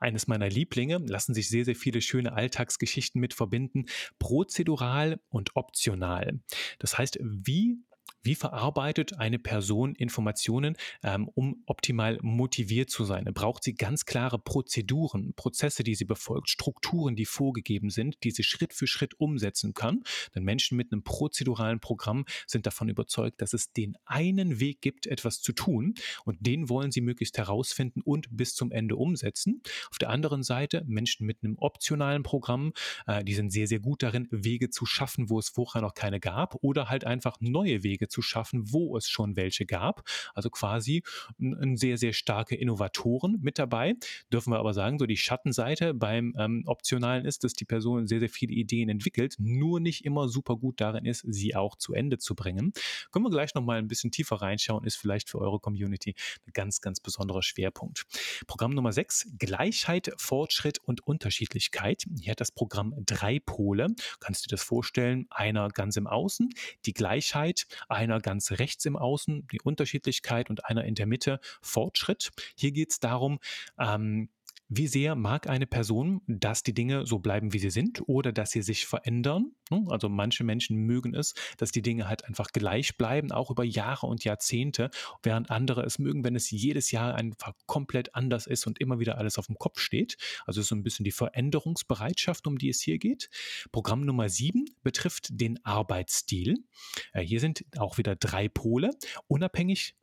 [0.00, 3.86] eines meiner Lieblinge, lassen sich sehr, sehr viele schöne Alltagsgeschichten mit verbinden.
[4.18, 6.40] Prozedural und optional.
[6.78, 7.78] Das heißt, wie
[8.22, 13.24] wie verarbeitet eine Person Informationen, ähm, um optimal motiviert zu sein?
[13.34, 18.44] Braucht sie ganz klare Prozeduren, Prozesse, die sie befolgt, Strukturen, die vorgegeben sind, die sie
[18.44, 20.02] Schritt für Schritt umsetzen kann?
[20.34, 25.06] Denn Menschen mit einem prozeduralen Programm sind davon überzeugt, dass es den einen Weg gibt,
[25.06, 29.62] etwas zu tun und den wollen sie möglichst herausfinden und bis zum Ende umsetzen.
[29.90, 32.72] Auf der anderen Seite Menschen mit einem optionalen Programm,
[33.06, 36.20] äh, die sind sehr, sehr gut darin, Wege zu schaffen, wo es vorher noch keine
[36.20, 40.04] gab oder halt einfach neue Wege zu schaffen, wo es schon welche gab.
[40.34, 41.02] Also quasi
[41.38, 43.94] sehr, sehr starke Innovatoren mit dabei.
[44.32, 48.20] Dürfen wir aber sagen, so die Schattenseite beim ähm, Optionalen ist, dass die Person sehr,
[48.20, 52.18] sehr viele Ideen entwickelt, nur nicht immer super gut darin ist, sie auch zu Ende
[52.18, 52.72] zu bringen.
[53.10, 56.14] Können wir gleich nochmal ein bisschen tiefer reinschauen, ist vielleicht für eure Community
[56.46, 58.04] ein ganz, ganz besonderer Schwerpunkt.
[58.46, 62.04] Programm Nummer 6, Gleichheit, Fortschritt und Unterschiedlichkeit.
[62.20, 63.88] Hier hat das Programm drei Pole.
[64.20, 65.26] Kannst du dir das vorstellen?
[65.30, 66.50] Einer ganz im Außen,
[66.84, 72.30] die Gleichheit, einer ganz rechts im Außen, die Unterschiedlichkeit und einer in der Mitte, Fortschritt.
[72.56, 73.38] Hier geht es darum,
[73.78, 74.28] ähm,
[74.74, 78.52] wie sehr mag eine Person, dass die Dinge so bleiben, wie sie sind oder dass
[78.52, 79.52] sie sich verändern?
[79.70, 79.84] Ne?
[79.90, 84.06] Also manche Menschen mögen es, dass die Dinge halt einfach gleich bleiben, auch über Jahre
[84.06, 84.90] und Jahrzehnte,
[85.22, 89.18] während andere es mögen, wenn es jedes Jahr einfach komplett anders ist und immer wieder
[89.18, 90.16] alles auf dem Kopf steht.
[90.46, 93.28] Also so ein bisschen die Veränderungsbereitschaft, um die es hier geht.
[93.72, 96.64] Programm Nummer sieben betrifft den Arbeitsstil.
[97.12, 98.90] Äh, hier sind auch wieder drei Pole,
[99.26, 99.96] unabhängig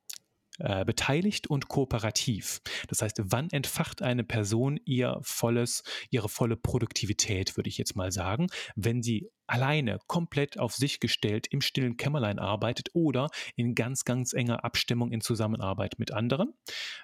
[0.60, 2.62] äh, beteiligt und kooperativ.
[2.88, 8.12] Das heißt, wann entfacht eine Person ihr volles, ihre volle Produktivität, würde ich jetzt mal
[8.12, 14.06] sagen, wenn sie alleine, komplett auf sich gestellt im stillen Kämmerlein arbeitet oder in ganz,
[14.06, 16.54] ganz enger Abstimmung in Zusammenarbeit mit anderen.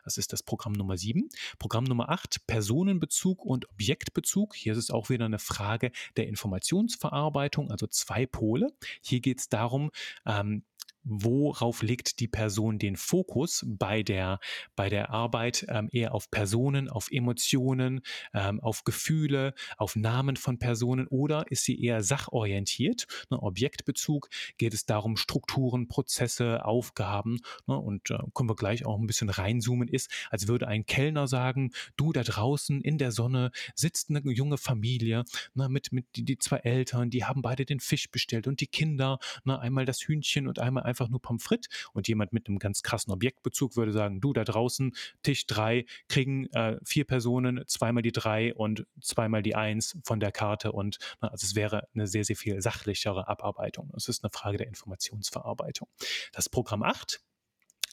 [0.04, 1.28] Das ist das Programm Nummer 7.
[1.58, 4.56] Programm Nummer 8, Personenbezug und Objektbezug.
[4.56, 8.68] Hier ist es auch wieder eine Frage der Informationsverarbeitung, also zwei Pole.
[9.02, 9.91] Hier geht es darum,
[10.26, 10.63] ähm,
[11.06, 13.63] worauf legt die Person den Fokus?
[13.68, 14.39] Bei der,
[14.76, 18.02] bei der Arbeit ähm, eher auf Personen, auf Emotionen,
[18.34, 23.08] ähm, auf Gefühle, auf Namen von Personen oder ist sie eher sachorientiert?
[23.30, 24.30] Ne, Objektbezug.
[24.58, 27.39] Geht es darum, Strukturen, Prozesse, Aufgaben?
[27.68, 31.28] Ne, und äh, können wir gleich auch ein bisschen reinzoomen, ist, als würde ein Kellner
[31.28, 36.26] sagen, du da draußen in der Sonne sitzt eine junge Familie ne, mit, mit die,
[36.26, 40.00] die zwei Eltern, die haben beide den Fisch bestellt und die Kinder, ne, einmal das
[40.02, 43.91] Hühnchen und einmal einfach nur Pommes frites und jemand mit einem ganz krassen Objektbezug würde
[43.91, 49.43] sagen, du da draußen, Tisch drei, kriegen äh, vier Personen zweimal die drei und zweimal
[49.43, 53.27] die eins von der Karte und na, also es wäre eine sehr, sehr viel sachlichere
[53.27, 53.91] Abarbeitung.
[53.95, 55.89] Es ist eine Frage der Informationsverarbeitung.
[56.31, 57.21] Das Programm 8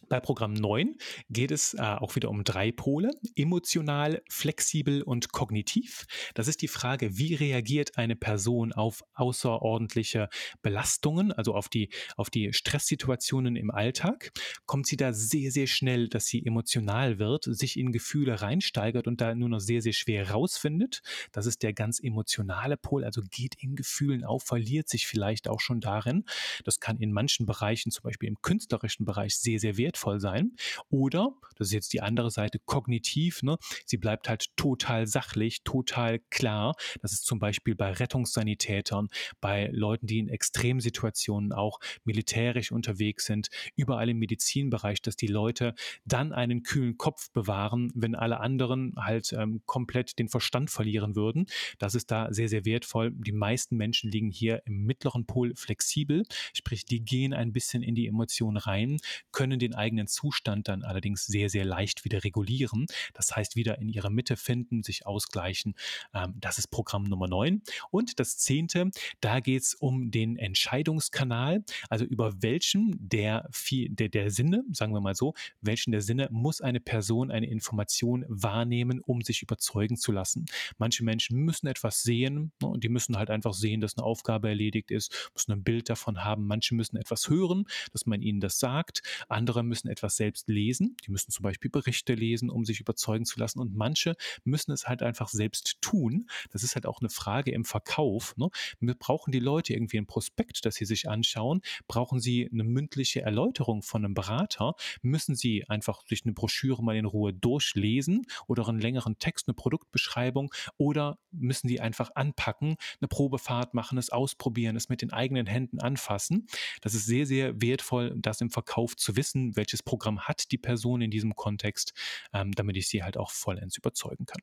[0.08, 0.96] bei Programm 9
[1.30, 6.04] geht es äh, auch wieder um drei Pole, emotional, flexibel und kognitiv.
[6.34, 10.28] Das ist die Frage, wie reagiert eine Person auf außerordentliche
[10.60, 14.32] Belastungen, also auf die, auf die Stresssituationen im Alltag?
[14.66, 19.20] Kommt sie da sehr, sehr schnell, dass sie emotional wird, sich in Gefühle reinsteigert und
[19.20, 21.00] da nur noch sehr, sehr schwer rausfindet?
[21.32, 25.60] Das ist der ganz emotionale Pol, also geht in Gefühlen auf, verliert sich vielleicht auch
[25.60, 26.24] schon darin.
[26.64, 30.52] Das kann in manchen Bereichen, zum Beispiel im künstlerischen Bereich, sehr, sehr wertvoll wertvoll sein.
[30.90, 33.57] Oder, das ist jetzt die andere Seite, kognitiv, ne?
[33.85, 36.74] sie bleibt halt total sachlich, total klar.
[37.02, 39.09] Das ist zum Beispiel bei Rettungssanitätern,
[39.40, 45.74] bei Leuten, die in Extremsituationen auch militärisch unterwegs sind, überall im Medizinbereich, dass die Leute
[46.05, 51.46] dann einen kühlen Kopf bewahren, wenn alle anderen halt ähm, komplett den Verstand verlieren würden.
[51.78, 53.12] Das ist da sehr, sehr wertvoll.
[53.12, 56.24] Die meisten Menschen liegen hier im mittleren Pol flexibel,
[56.55, 58.98] sprich, die gehen ein bisschen in die Emotionen rein,
[59.33, 62.87] können den eigenen Zustand dann allerdings sehr, sehr leicht wieder regulieren.
[63.14, 65.75] Das heißt, wieder in ihre Mitte finden, sich ausgleichen.
[66.14, 67.62] Ähm, das ist Programm Nummer 9.
[67.90, 68.90] Und das zehnte,
[69.21, 75.01] da geht es um den Entscheidungskanal, also über welchen der, der, der Sinne, sagen wir
[75.01, 80.12] mal so, welchen der Sinne muss eine Person eine Information wahrnehmen, um sich überzeugen zu
[80.12, 80.47] lassen.
[80.79, 84.49] Manche Menschen müssen etwas sehen ne, und die müssen halt einfach sehen, dass eine Aufgabe
[84.49, 86.47] erledigt ist, müssen ein Bild davon haben.
[86.47, 89.03] Manche müssen etwas hören, dass man ihnen das sagt.
[89.29, 90.98] Andere müssen etwas selbst lesen.
[91.06, 93.58] Die müssen zum Beispiel Berichte lesen, um sich überzeugen zu lassen.
[93.58, 96.28] Und manche müssen es halt einfach selbst tun.
[96.50, 98.35] Das ist halt auch eine Frage im Verkauf.
[98.37, 98.50] Ne?
[98.98, 101.62] Brauchen die Leute irgendwie ein Prospekt, das sie sich anschauen?
[101.88, 104.74] Brauchen sie eine mündliche Erläuterung von einem Berater?
[105.00, 109.54] Müssen sie einfach sich eine Broschüre mal in Ruhe durchlesen oder einen längeren Text, eine
[109.54, 110.52] Produktbeschreibung?
[110.76, 115.80] Oder müssen die einfach anpacken, eine Probefahrt machen, es ausprobieren, es mit den eigenen Händen
[115.80, 116.46] anfassen?
[116.82, 121.01] Das ist sehr, sehr wertvoll, das im Verkauf zu wissen, welches Programm hat die Person
[121.03, 121.94] in diesem Kontext,
[122.33, 124.42] ähm, damit ich sie halt auch vollends überzeugen kann.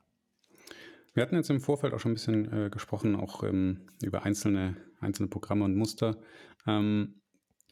[1.13, 4.77] Wir hatten jetzt im Vorfeld auch schon ein bisschen äh, gesprochen, auch ähm, über einzelne,
[5.01, 6.21] einzelne Programme und Muster.
[6.65, 7.21] Ähm,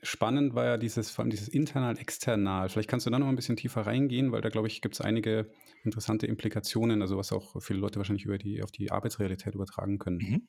[0.01, 2.67] spannend war ja dieses, vor allem dieses internal-external.
[2.67, 5.01] Vielleicht kannst du da noch ein bisschen tiefer reingehen, weil da, glaube ich, gibt es
[5.01, 5.49] einige
[5.83, 10.17] interessante Implikationen, also was auch viele Leute wahrscheinlich über die, auf die Arbeitsrealität übertragen können.
[10.17, 10.47] Mhm.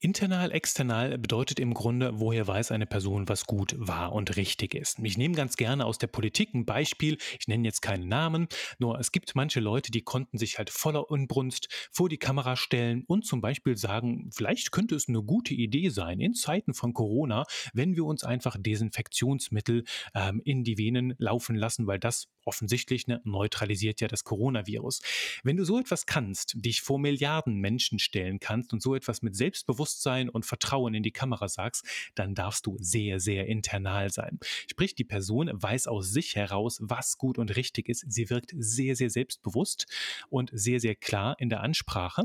[0.00, 5.00] Internal, external bedeutet im Grunde, woher weiß eine Person, was gut, wahr und richtig ist.
[5.00, 7.18] Ich nehme ganz gerne aus der Politik ein Beispiel.
[7.40, 8.46] Ich nenne jetzt keinen Namen,
[8.78, 13.02] nur es gibt manche Leute, die konnten sich halt voller Unbrunst vor die Kamera stellen
[13.08, 17.44] und zum Beispiel sagen, vielleicht könnte es eine gute Idee sein, in Zeiten von Corona,
[17.72, 19.82] wenn wir uns einfach Desinfektionsmittel
[20.14, 25.00] ähm, in die Venen laufen lassen, weil das offensichtlich ne, neutralisiert ja das Coronavirus.
[25.42, 29.34] Wenn du so etwas kannst, dich vor Milliarden Menschen stellen kannst und so etwas mit
[29.36, 29.87] Selbstbewusstsein
[30.28, 34.38] und Vertrauen in die Kamera sagst, dann darfst du sehr, sehr internal sein.
[34.70, 38.04] Sprich, die Person weiß aus sich heraus, was gut und richtig ist.
[38.08, 39.86] Sie wirkt sehr, sehr selbstbewusst
[40.28, 42.24] und sehr, sehr klar in der Ansprache.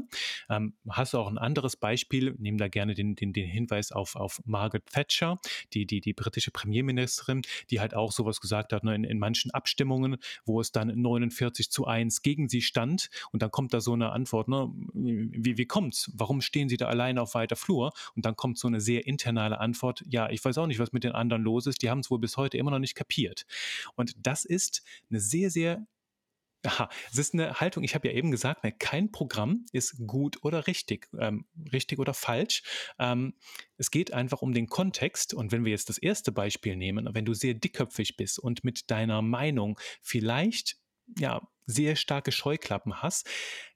[0.49, 2.35] Ähm, hast du auch ein anderes Beispiel?
[2.37, 5.39] Nehmen da gerne den, den, den Hinweis auf, auf Margaret Thatcher,
[5.73, 9.51] die, die, die britische Premierministerin, die halt auch sowas gesagt hat, ne, in, in manchen
[9.51, 13.09] Abstimmungen wo es dann 49 zu 1 gegen sie stand.
[13.31, 16.11] Und dann kommt da so eine Antwort, ne, wie, wie kommt's?
[16.13, 17.93] Warum stehen sie da alleine auf weiter Flur?
[18.15, 21.03] Und dann kommt so eine sehr internale Antwort, ja, ich weiß auch nicht, was mit
[21.03, 21.81] den anderen los ist.
[21.81, 23.45] Die haben es wohl bis heute immer noch nicht kapiert.
[23.95, 25.85] Und das ist eine sehr, sehr
[26.65, 30.45] Aha, es ist eine Haltung, ich habe ja eben gesagt, ne, kein Programm ist gut
[30.45, 32.63] oder richtig, ähm, richtig oder falsch.
[32.99, 33.33] Ähm,
[33.75, 35.33] es geht einfach um den Kontext.
[35.33, 38.89] Und wenn wir jetzt das erste Beispiel nehmen, wenn du sehr dickköpfig bist und mit
[38.89, 40.77] deiner Meinung vielleicht
[41.17, 43.29] ja, sehr starke Scheuklappen hast,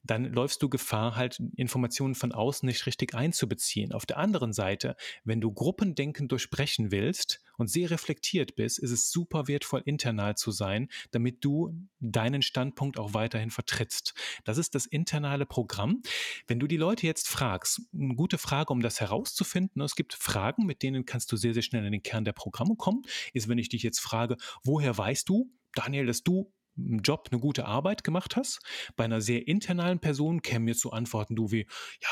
[0.03, 3.91] dann läufst du Gefahr, halt Informationen von außen nicht richtig einzubeziehen.
[3.91, 9.11] Auf der anderen Seite, wenn du Gruppendenken durchbrechen willst und sehr reflektiert bist, ist es
[9.11, 14.13] super wertvoll, internal zu sein, damit du deinen Standpunkt auch weiterhin vertrittst.
[14.45, 16.01] Das ist das internale Programm.
[16.47, 20.65] Wenn du die Leute jetzt fragst, eine gute Frage, um das herauszufinden, es gibt Fragen,
[20.65, 23.01] mit denen kannst du sehr, sehr schnell in den Kern der Programme kommen,
[23.33, 27.65] ist, wenn ich dich jetzt frage, woher weißt du, Daniel, dass du Job eine gute
[27.65, 28.59] Arbeit gemacht hast.
[28.95, 31.67] Bei einer sehr internalen Person kämen mir so Antworten, du wie,
[32.01, 32.09] ja,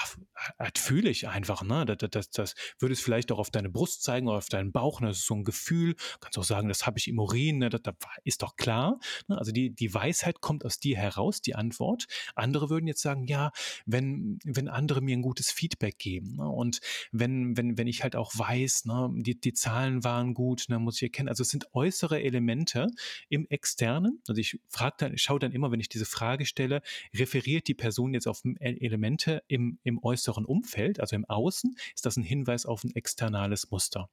[0.57, 1.85] das fühle ich einfach, ne?
[1.85, 5.01] Das, das, das würde es vielleicht auch auf deine Brust zeigen oder auf deinen Bauch,
[5.01, 5.07] ne?
[5.07, 5.95] Das ist so ein Gefühl.
[6.19, 7.69] Kannst auch sagen, das habe ich im Urin, ne?
[7.69, 8.99] Das, das ist doch klar.
[9.27, 9.37] Ne?
[9.37, 12.05] Also die, die Weisheit kommt aus dir heraus, die Antwort.
[12.35, 13.51] Andere würden jetzt sagen, ja,
[13.85, 16.47] wenn, wenn andere mir ein gutes Feedback geben ne?
[16.47, 16.79] und
[17.11, 20.97] wenn, wenn, wenn ich halt auch weiß, ne, die, die Zahlen waren gut, ne, muss
[20.97, 21.29] ich erkennen.
[21.29, 22.87] Also es sind äußere Elemente
[23.29, 24.21] im Externen.
[24.27, 26.81] Also ich frage dann, schaue dann immer, wenn ich diese Frage stelle,
[27.13, 31.75] referiert die Person jetzt auf Elemente im, im äußeren Umfeld, also im Außen?
[31.93, 34.09] Ist das ein Hinweis auf ein externales Muster?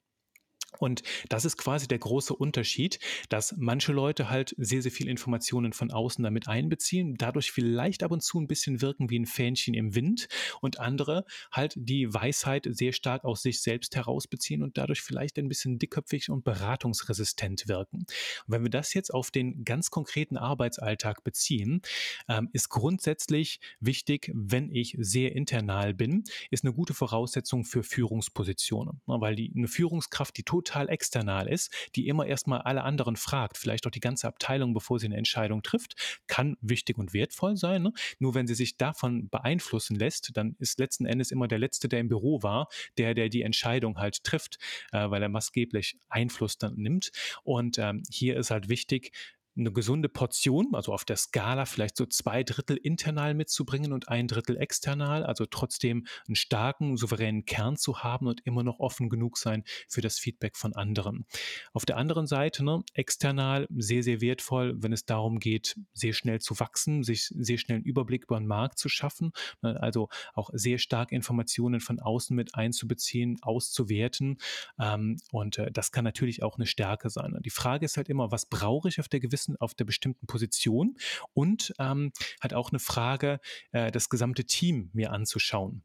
[0.79, 5.73] Und das ist quasi der große Unterschied, dass manche Leute halt sehr, sehr viel Informationen
[5.73, 9.75] von außen damit einbeziehen, dadurch vielleicht ab und zu ein bisschen wirken wie ein Fähnchen
[9.75, 10.29] im Wind
[10.61, 15.49] und andere halt die Weisheit sehr stark aus sich selbst herausbeziehen und dadurch vielleicht ein
[15.49, 17.99] bisschen dickköpfig und beratungsresistent wirken.
[17.99, 18.09] Und
[18.47, 21.83] wenn wir das jetzt auf den ganz konkreten Arbeitsalltag beziehen,
[22.29, 29.01] ähm, ist grundsätzlich wichtig, wenn ich sehr internal bin, ist eine gute Voraussetzung für Führungspositionen,
[29.07, 33.57] weil die, eine Führungskraft, die tut total external ist, die immer erstmal alle anderen fragt,
[33.59, 37.83] vielleicht auch die ganze Abteilung, bevor sie eine Entscheidung trifft, kann wichtig und wertvoll sein.
[37.83, 37.93] Ne?
[38.19, 42.01] Nur wenn sie sich davon beeinflussen lässt, dann ist letzten Endes immer der Letzte, der
[42.01, 44.59] im Büro war, der, der die Entscheidung halt trifft,
[44.93, 47.11] äh, weil er maßgeblich Einfluss dann nimmt.
[47.43, 49.13] Und ähm, hier ist halt wichtig,
[49.57, 54.29] eine gesunde Portion, also auf der Skala vielleicht so zwei Drittel internal mitzubringen und ein
[54.29, 59.39] Drittel external, also trotzdem einen starken, souveränen Kern zu haben und immer noch offen genug
[59.39, 61.27] sein für das Feedback von anderen.
[61.73, 66.41] Auf der anderen Seite, ne, external sehr, sehr wertvoll, wenn es darum geht, sehr schnell
[66.41, 70.51] zu wachsen, sich sehr schnell einen Überblick über den Markt zu schaffen, ne, also auch
[70.53, 74.39] sehr stark Informationen von außen mit einzubeziehen, auszuwerten.
[74.79, 77.37] Ähm, und äh, das kann natürlich auch eine Stärke sein.
[77.45, 80.27] Die Frage ist halt immer, was brauche ich auf der gewissen Wissen auf der bestimmten
[80.27, 80.97] Position
[81.35, 83.41] und ähm, hat auch eine Frage,
[83.73, 85.83] äh, das gesamte Team mir anzuschauen.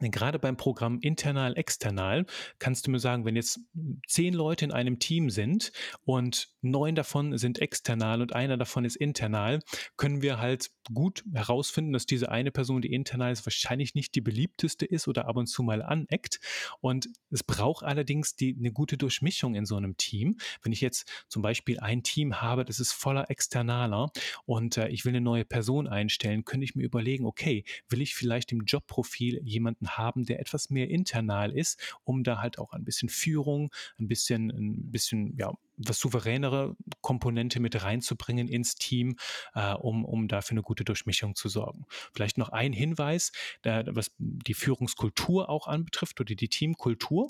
[0.00, 2.26] Denn gerade beim Programm internal, external
[2.58, 3.60] kannst du mir sagen, wenn jetzt
[4.06, 5.72] zehn Leute in einem Team sind
[6.04, 9.60] und neun davon sind external und einer davon ist internal,
[9.96, 14.20] können wir halt gut herausfinden, dass diese eine Person, die internal ist, wahrscheinlich nicht die
[14.20, 16.40] beliebteste ist oder ab und zu mal aneckt.
[16.80, 20.36] Und es braucht allerdings die, eine gute Durchmischung in so einem Team.
[20.62, 24.10] Wenn ich jetzt zum Beispiel ein Team habe, das ist voller Externaler
[24.44, 28.14] und äh, ich will eine neue Person einstellen, könnte ich mir überlegen, okay, will ich
[28.14, 32.72] vielleicht im Jobprofil jemanden jemanden haben, der etwas mehr internal ist, um da halt auch
[32.72, 39.16] ein bisschen Führung, ein bisschen, ein bisschen, ja, was souveränere Komponente mit reinzubringen ins Team,
[39.54, 41.86] äh, um, um dafür eine gute Durchmischung zu sorgen.
[42.14, 47.28] Vielleicht noch ein Hinweis, da, was die Führungskultur auch anbetrifft oder die Teamkultur.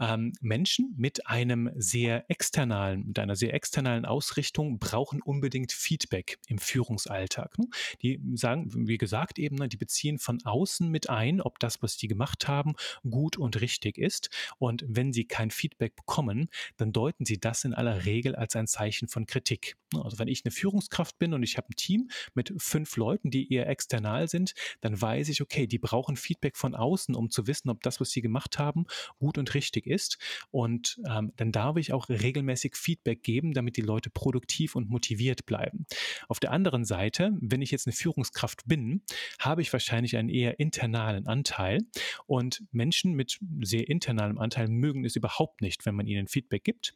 [0.00, 6.58] Ähm, Menschen mit einem sehr externalen, mit einer sehr externalen Ausrichtung brauchen unbedingt Feedback im
[6.58, 7.58] Führungsalltag.
[7.58, 7.66] Ne?
[8.02, 11.96] Die sagen, wie gesagt, eben, ne, die beziehen von außen mit ein, ob das, was
[11.96, 12.74] die gemacht haben,
[13.08, 14.30] gut und richtig ist.
[14.58, 18.66] Und wenn sie kein Feedback bekommen, dann deuten sie das in aller Regel als ein
[18.66, 19.76] Zeichen von Kritik.
[19.94, 23.52] Also wenn ich eine Führungskraft bin und ich habe ein Team mit fünf Leuten, die
[23.52, 27.70] eher external sind, dann weiß ich, okay, die brauchen Feedback von außen, um zu wissen,
[27.70, 28.86] ob das, was sie gemacht haben,
[29.18, 30.18] gut und richtig ist.
[30.50, 35.46] Und ähm, dann darf ich auch regelmäßig Feedback geben, damit die Leute produktiv und motiviert
[35.46, 35.86] bleiben.
[36.28, 39.02] Auf der anderen Seite, wenn ich jetzt eine Führungskraft bin,
[39.38, 41.78] habe ich wahrscheinlich einen eher internalen Anteil.
[42.26, 46.94] Und Menschen mit sehr internalem Anteil mögen es überhaupt nicht, wenn man ihnen Feedback gibt.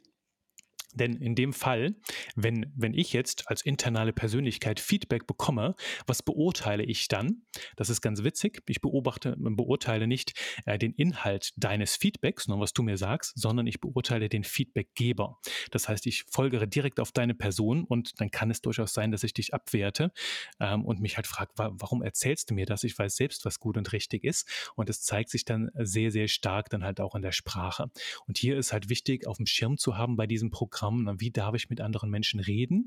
[0.93, 1.95] Denn in dem Fall,
[2.35, 5.75] wenn, wenn ich jetzt als internale Persönlichkeit Feedback bekomme,
[6.07, 7.43] was beurteile ich dann?
[7.77, 8.63] Das ist ganz witzig.
[8.69, 10.33] Ich beobachte, beurteile nicht
[10.67, 15.39] äh, den Inhalt deines Feedbacks, nur was du mir sagst, sondern ich beurteile den Feedbackgeber.
[15.71, 19.25] Das heißt, ich folgere direkt auf deine Person und dann kann es durchaus sein, dass
[19.25, 20.13] ich dich abwerte
[20.61, 22.85] ähm, und mich halt frage, wa warum erzählst du mir das?
[22.85, 24.49] Ich weiß selbst, was gut und richtig ist.
[24.77, 27.91] Und es zeigt sich dann sehr, sehr stark dann halt auch in der Sprache.
[28.27, 31.31] Und hier ist halt wichtig, auf dem Schirm zu haben bei diesem Programm, Programm, wie
[31.31, 32.87] darf ich mit anderen Menschen reden,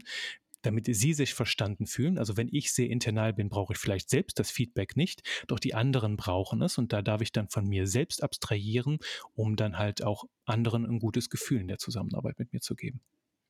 [0.61, 2.17] damit sie sich verstanden fühlen.
[2.17, 5.75] Also wenn ich sehr internal bin, brauche ich vielleicht selbst das Feedback nicht, doch die
[5.75, 8.97] anderen brauchen es und da darf ich dann von mir selbst abstrahieren,
[9.33, 12.99] um dann halt auch anderen ein gutes Gefühl in der Zusammenarbeit mit mir zu geben.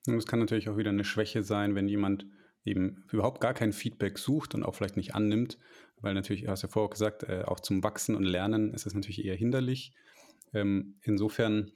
[0.08, 2.28] Es kann natürlich auch wieder eine Schwäche sein, wenn jemand
[2.66, 5.58] eben überhaupt gar kein Feedback sucht und auch vielleicht nicht annimmt,
[6.02, 8.94] weil natürlich, du hast ja vorher gesagt, äh, auch zum Wachsen und Lernen ist es
[8.94, 9.94] natürlich eher hinderlich.
[10.54, 11.72] Ähm, insofern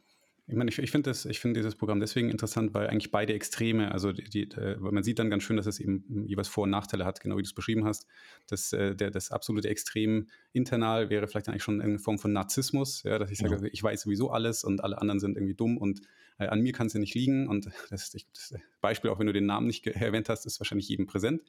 [0.49, 4.11] ich meine, ich, ich finde find dieses Programm deswegen interessant, weil eigentlich beide Extreme, also
[4.11, 6.71] die, die, äh, weil man sieht dann ganz schön, dass es eben jeweils Vor- und
[6.71, 8.07] Nachteile hat, genau wie du es beschrieben hast.
[8.47, 13.03] Das, äh, der, das absolute Extrem internal wäre vielleicht eigentlich schon eine Form von Narzissmus,
[13.03, 13.69] ja, dass ich sage, ja.
[13.71, 16.01] ich weiß sowieso alles und alle anderen sind irgendwie dumm und
[16.39, 17.47] äh, an mir kann es ja nicht liegen.
[17.47, 21.05] Und das, das, Beispiel, auch wenn du den Namen nicht erwähnt hast, ist wahrscheinlich jedem
[21.05, 21.43] präsent.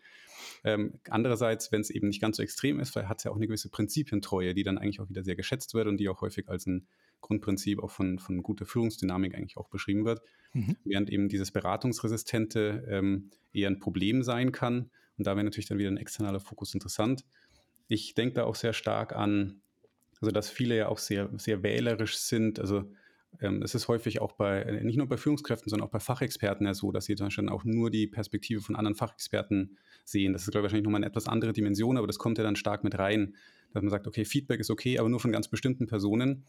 [0.64, 3.46] Ähm, andererseits, wenn es eben nicht ganz so extrem ist, hat es ja auch eine
[3.46, 6.66] gewisse Prinzipientreue, die dann eigentlich auch wieder sehr geschätzt wird und die auch häufig als
[6.66, 6.86] ein
[7.20, 10.20] Grundprinzip auch von, von guter Führungsdynamik eigentlich auch beschrieben wird.
[10.52, 10.76] Mhm.
[10.84, 14.90] Während eben dieses Beratungsresistente ähm, eher ein Problem sein kann.
[15.18, 17.24] Und da wäre natürlich dann wieder ein externer Fokus interessant.
[17.88, 19.60] Ich denke da auch sehr stark an,
[20.20, 22.58] also dass viele ja auch sehr, sehr wählerisch sind.
[22.58, 22.90] Also
[23.40, 26.66] ähm, es ist häufig auch bei, äh, nicht nur bei Führungskräften, sondern auch bei Fachexperten
[26.66, 30.32] ja so, dass sie zum Beispiel auch nur die Perspektive von anderen Fachexperten sehen.
[30.32, 32.56] Das ist, glaube ich, wahrscheinlich nochmal eine etwas andere Dimension, aber das kommt ja dann
[32.56, 33.36] stark mit rein,
[33.72, 36.44] dass man sagt, okay, Feedback ist okay, aber nur von ganz bestimmten Personen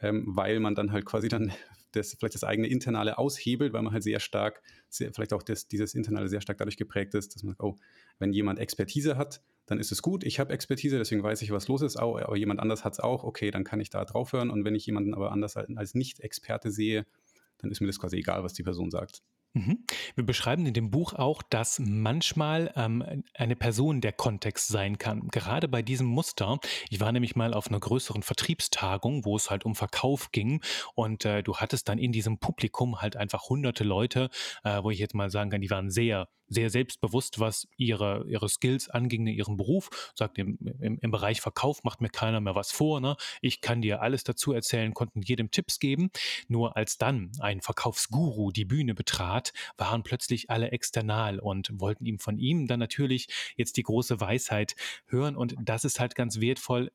[0.00, 1.52] ähm, weil man dann halt quasi dann
[1.92, 5.66] das, vielleicht das eigene Internale aushebelt, weil man halt sehr stark, sehr, vielleicht auch das,
[5.68, 7.76] dieses Internale sehr stark dadurch geprägt ist, dass man sagt, oh,
[8.18, 11.68] wenn jemand Expertise hat, dann ist es gut, ich habe Expertise, deswegen weiß ich, was
[11.68, 14.32] los ist, oh, aber jemand anders hat es auch, okay, dann kann ich da drauf
[14.32, 17.06] hören und wenn ich jemanden aber anders als Nicht-Experte sehe,
[17.58, 19.22] dann ist mir das quasi egal, was die Person sagt.
[19.56, 19.78] Mhm.
[20.14, 25.28] Wir beschreiben in dem Buch auch, dass manchmal ähm, eine Person der Kontext sein kann.
[25.28, 26.58] Gerade bei diesem Muster.
[26.90, 30.60] Ich war nämlich mal auf einer größeren Vertriebstagung, wo es halt um Verkauf ging
[30.94, 34.28] und äh, du hattest dann in diesem Publikum halt einfach hunderte Leute,
[34.62, 38.48] äh, wo ich jetzt mal sagen kann, die waren sehr sehr selbstbewusst, was ihre, ihre
[38.48, 40.12] Skills anging in ihrem Beruf.
[40.14, 43.00] Sagt, im, im, im Bereich Verkauf macht mir keiner mehr was vor.
[43.00, 43.16] Ne?
[43.40, 46.10] Ich kann dir alles dazu erzählen, konnten jedem Tipps geben.
[46.48, 52.18] Nur als dann ein Verkaufsguru die Bühne betrat, waren plötzlich alle external und wollten ihm
[52.18, 54.74] von ihm dann natürlich jetzt die große Weisheit
[55.06, 55.36] hören.
[55.36, 56.90] Und das ist halt ganz wertvoll,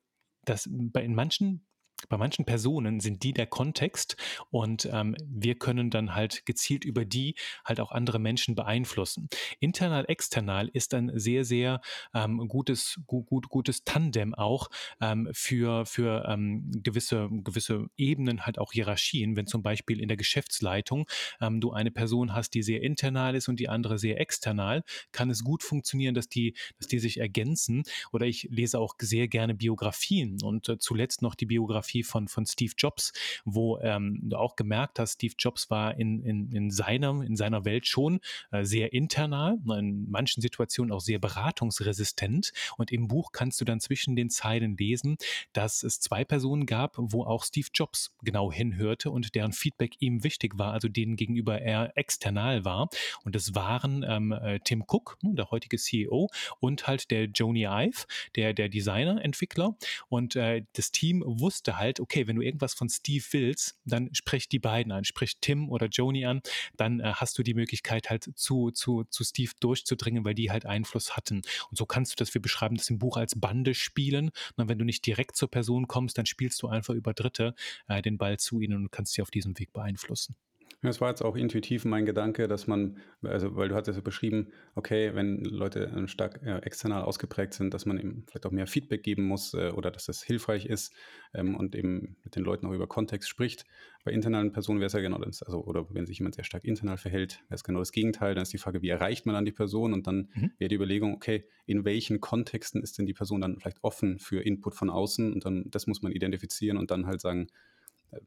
[0.45, 1.65] dass in manchen
[2.09, 4.17] bei manchen Personen sind die der Kontext
[4.49, 7.35] und ähm, wir können dann halt gezielt über die
[7.65, 9.29] halt auch andere Menschen beeinflussen.
[9.59, 11.81] Internal, external ist ein sehr, sehr
[12.13, 18.59] ähm, gutes, gut, gut, gutes Tandem auch ähm, für, für ähm, gewisse, gewisse Ebenen, halt
[18.59, 19.35] auch Hierarchien.
[19.35, 21.07] Wenn zum Beispiel in der Geschäftsleitung
[21.39, 25.29] ähm, du eine Person hast, die sehr internal ist und die andere sehr external, kann
[25.29, 27.83] es gut funktionieren, dass die, dass die sich ergänzen.
[28.11, 32.27] Oder ich lese auch sehr gerne Biografien und äh, zuletzt noch die Biografie Biografie von,
[32.27, 33.11] von Steve Jobs,
[33.45, 37.65] wo ähm, du auch gemerkt hast, Steve Jobs war in, in, in, seiner, in seiner
[37.65, 38.19] Welt schon
[38.51, 42.51] äh, sehr internal, in manchen Situationen auch sehr beratungsresistent.
[42.77, 45.17] Und im Buch kannst du dann zwischen den Zeilen lesen,
[45.53, 50.23] dass es zwei Personen gab, wo auch Steve Jobs genau hinhörte und deren Feedback ihm
[50.23, 52.89] wichtig war, also denen gegenüber er external war.
[53.23, 56.29] Und das waren ähm, äh, Tim Cook, hm, der heutige CEO,
[56.59, 59.75] und halt der Joni Ive, der, der Designer, Entwickler.
[60.09, 64.13] Und äh, das Team wusste halt, halt, okay, wenn du irgendwas von Steve willst, dann
[64.13, 66.41] sprich die beiden an, sprich Tim oder Joni an,
[66.77, 70.65] dann äh, hast du die Möglichkeit halt zu, zu, zu Steve durchzudringen, weil die halt
[70.65, 71.41] Einfluss hatten.
[71.69, 74.31] Und so kannst du das, wir beschreiben das im Buch als Bande spielen.
[74.55, 77.55] Und wenn du nicht direkt zur Person kommst, dann spielst du einfach über Dritte
[77.87, 80.35] äh, den Ball zu ihnen und kannst sie auf diesem Weg beeinflussen.
[80.83, 84.51] Das war jetzt auch intuitiv mein Gedanke, dass man, also weil du hattest ja beschrieben,
[84.73, 88.65] okay, wenn Leute äh, stark äh, external ausgeprägt sind, dass man eben vielleicht auch mehr
[88.65, 90.91] Feedback geben muss äh, oder dass das hilfreich ist
[91.35, 93.65] ähm, und eben mit den Leuten auch über Kontext spricht.
[94.03, 96.63] Bei internalen Personen wäre es ja genau das, also oder wenn sich jemand sehr stark
[96.63, 98.33] internal verhält, wäre es genau das Gegenteil.
[98.33, 100.51] Dann ist die Frage, wie erreicht man dann die Person und dann mhm.
[100.57, 104.41] wäre die Überlegung, okay, in welchen Kontexten ist denn die Person dann vielleicht offen für
[104.41, 107.49] Input von außen und dann das muss man identifizieren und dann halt sagen,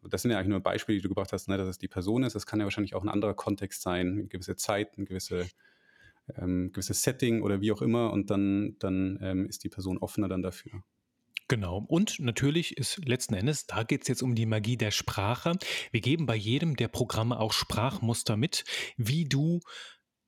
[0.02, 2.22] das sind ja eigentlich nur Beispiele, die du gebracht hast, ne, dass es die Person
[2.22, 2.34] ist.
[2.34, 5.46] Das kann ja wahrscheinlich auch ein anderer Kontext sein, eine gewisse Zeit, ein gewisse,
[6.36, 8.12] ähm, gewisses Setting oder wie auch immer.
[8.12, 10.82] Und dann, dann ähm, ist die Person offener dann dafür.
[11.48, 11.84] Genau.
[11.88, 15.52] Und natürlich ist letzten Endes, da geht es jetzt um die Magie der Sprache.
[15.90, 18.64] Wir geben bei jedem der Programme auch Sprachmuster mit,
[18.96, 19.60] wie du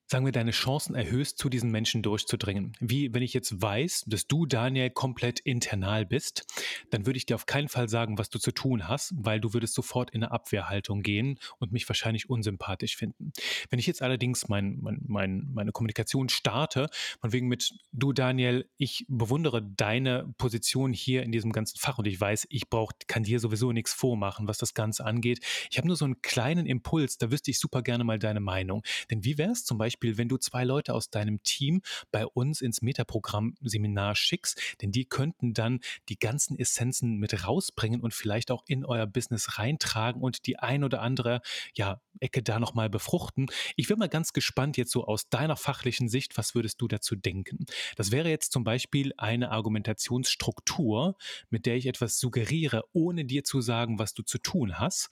[0.09, 2.73] sagen wir, deine Chancen erhöhst, zu diesen Menschen durchzudringen.
[2.79, 6.45] Wie wenn ich jetzt weiß, dass du, Daniel, komplett internal bist,
[6.91, 9.53] dann würde ich dir auf keinen Fall sagen, was du zu tun hast, weil du
[9.53, 13.33] würdest sofort in eine Abwehrhaltung gehen und mich wahrscheinlich unsympathisch finden.
[13.69, 16.89] Wenn ich jetzt allerdings mein, mein, mein, meine Kommunikation starte,
[17.21, 22.07] von wegen mit, du, Daniel, ich bewundere deine Position hier in diesem ganzen Fach und
[22.07, 25.41] ich weiß, ich brauch, kann dir sowieso nichts vormachen, was das Ganze angeht.
[25.71, 28.85] Ich habe nur so einen kleinen Impuls, da wüsste ich super gerne mal deine Meinung.
[29.11, 31.81] Denn wie wäre es zum Beispiel, Beispiel, wenn du zwei Leute aus deinem Team
[32.13, 35.81] bei uns ins Metaprogramm-Seminar schickst, denn die könnten dann
[36.11, 40.85] die ganzen Essenzen mit rausbringen und vielleicht auch in euer Business reintragen und die ein
[40.85, 41.41] oder andere
[41.75, 43.47] ja, Ecke da nochmal befruchten.
[43.77, 47.17] Ich wäre mal ganz gespannt jetzt so aus deiner fachlichen Sicht, was würdest du dazu
[47.17, 47.65] denken?
[47.97, 51.17] Das wäre jetzt zum Beispiel eine Argumentationsstruktur,
[51.49, 55.11] mit der ich etwas suggeriere, ohne dir zu sagen, was du zu tun hast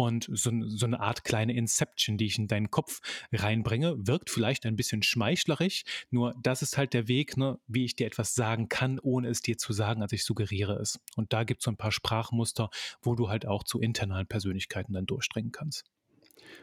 [0.00, 3.00] und so, so, eine Art kleine Inception, die ich in deinen Kopf
[3.32, 7.96] reinbringe, wirkt vielleicht ein bisschen schmeichlerig, nur das ist halt der Weg, ne, wie ich
[7.96, 10.98] dir etwas sagen kann, ohne es dir zu sagen, als ich suggeriere es.
[11.16, 12.70] Und da gibt es so ein paar Sprachmuster,
[13.02, 15.84] wo du halt auch zu internalen Persönlichkeiten dann durchdringen kannst.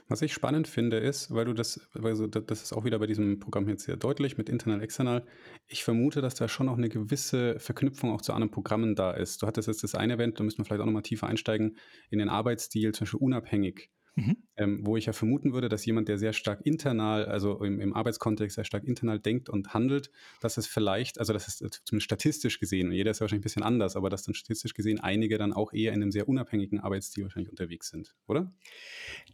[0.07, 3.39] Was ich spannend finde, ist, weil du das, also das ist auch wieder bei diesem
[3.39, 5.25] Programm jetzt sehr deutlich mit internal, external.
[5.67, 9.41] Ich vermute, dass da schon auch eine gewisse Verknüpfung auch zu anderen Programmen da ist.
[9.41, 11.77] Du hattest jetzt das eine Event, da müssen wir vielleicht auch nochmal tiefer einsteigen,
[12.09, 13.89] in den Arbeitsstil, zum Beispiel unabhängig.
[14.17, 14.35] Mhm.
[14.57, 17.93] Ähm, wo ich ja vermuten würde, dass jemand, der sehr stark internal, also im, im,
[17.93, 20.09] Arbeitskontext sehr stark internal denkt und handelt,
[20.41, 23.43] dass es vielleicht, also das ist zumindest statistisch gesehen, und jeder ist ja wahrscheinlich ein
[23.43, 26.79] bisschen anders, aber dass dann statistisch gesehen einige dann auch eher in einem sehr unabhängigen
[26.79, 28.51] Arbeitsstil wahrscheinlich unterwegs sind, oder?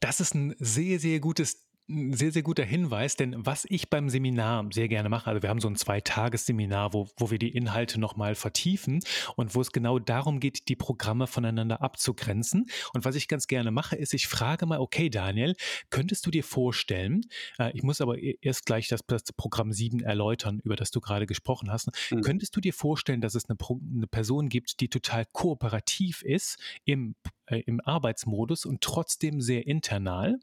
[0.02, 4.10] Das ist ein sehr, sehr gutes ein sehr, sehr guter Hinweis, denn was ich beim
[4.10, 8.00] Seminar sehr gerne mache, also wir haben so ein Zweitagesseminar, wo, wo wir die Inhalte
[8.00, 9.02] nochmal vertiefen
[9.36, 12.68] und wo es genau darum geht, die Programme voneinander abzugrenzen.
[12.94, 15.56] Und was ich ganz gerne mache, ist, ich frage mal, okay, Daniel,
[15.90, 17.26] könntest du dir vorstellen,
[17.60, 21.02] äh, ich muss aber e-, erst gleich das, das, Programm 7 erläutern, über das du
[21.02, 22.22] gerade gesprochen hast, mhm.
[22.22, 23.58] könntest du dir vorstellen, dass es eine,
[23.96, 27.16] eine Person gibt, die total kooperativ ist im,
[27.48, 30.40] äh, im Arbeitsmodus und trotzdem sehr internal?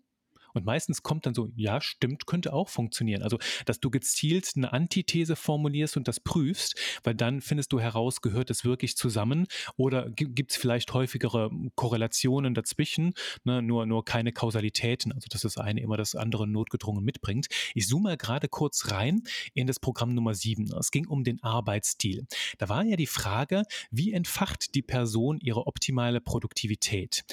[0.55, 3.23] Und meistens kommt dann so, ja, stimmt, könnte auch funktionieren.
[3.23, 8.21] Also, dass du gezielt eine Antithese formulierst und das prüfst, weil dann findest du heraus,
[8.21, 9.47] gehört es wirklich zusammen
[9.77, 13.63] oder gibt es vielleicht häufigere Korrelationen dazwischen, ne?
[13.63, 17.47] nur, nur keine Kausalitäten, also dass das eine immer das andere notgedrungen mitbringt.
[17.75, 19.23] Ich zoome mal gerade kurz rein
[19.55, 20.73] in das Programm Nummer 7.
[20.79, 22.27] Es ging um den Arbeitsstil.
[22.59, 27.25] Da war ja die Frage, wie entfacht die Person ihre optimale Produktivität?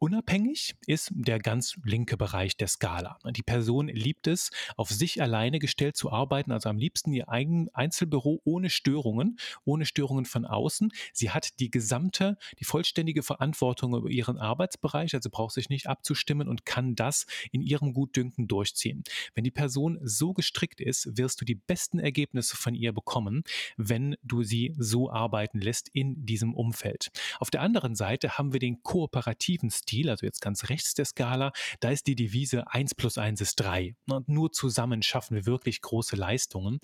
[0.00, 3.18] Unabhängig ist der ganz linke Bereich der Skala.
[3.30, 7.74] Die Person liebt es, auf sich alleine gestellt zu arbeiten, also am liebsten ihr eigenes
[7.74, 10.92] Einzelbüro ohne Störungen, ohne Störungen von außen.
[11.12, 16.46] Sie hat die gesamte, die vollständige Verantwortung über ihren Arbeitsbereich, also braucht sich nicht abzustimmen
[16.46, 19.02] und kann das in ihrem Gutdünken durchziehen.
[19.34, 23.42] Wenn die Person so gestrickt ist, wirst du die besten Ergebnisse von ihr bekommen,
[23.76, 27.10] wenn du sie so arbeiten lässt in diesem Umfeld.
[27.40, 31.06] Auf der anderen Seite haben wir den kooperativen Stil Stil, also jetzt ganz rechts der
[31.06, 33.96] Skala, da ist die Devise 1 plus 1 ist 3.
[34.10, 36.78] Und nur zusammen schaffen wir wirklich große Leistungen.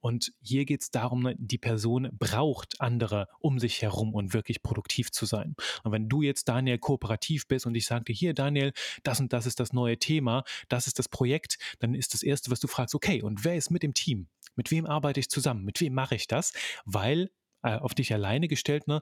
[0.00, 4.62] Und hier geht es darum, ne, die Person braucht andere um sich herum und wirklich
[4.62, 5.54] produktiv zu sein.
[5.84, 8.72] Und wenn du jetzt, Daniel, kooperativ bist und ich sagte, hier, Daniel,
[9.04, 12.50] das und das ist das neue Thema, das ist das Projekt, dann ist das Erste,
[12.50, 14.28] was du fragst, okay, und wer ist mit im Team?
[14.54, 15.64] Mit wem arbeite ich zusammen?
[15.64, 16.52] Mit wem mache ich das?
[16.84, 17.30] Weil
[17.62, 19.00] äh, auf dich alleine gestellt, ne,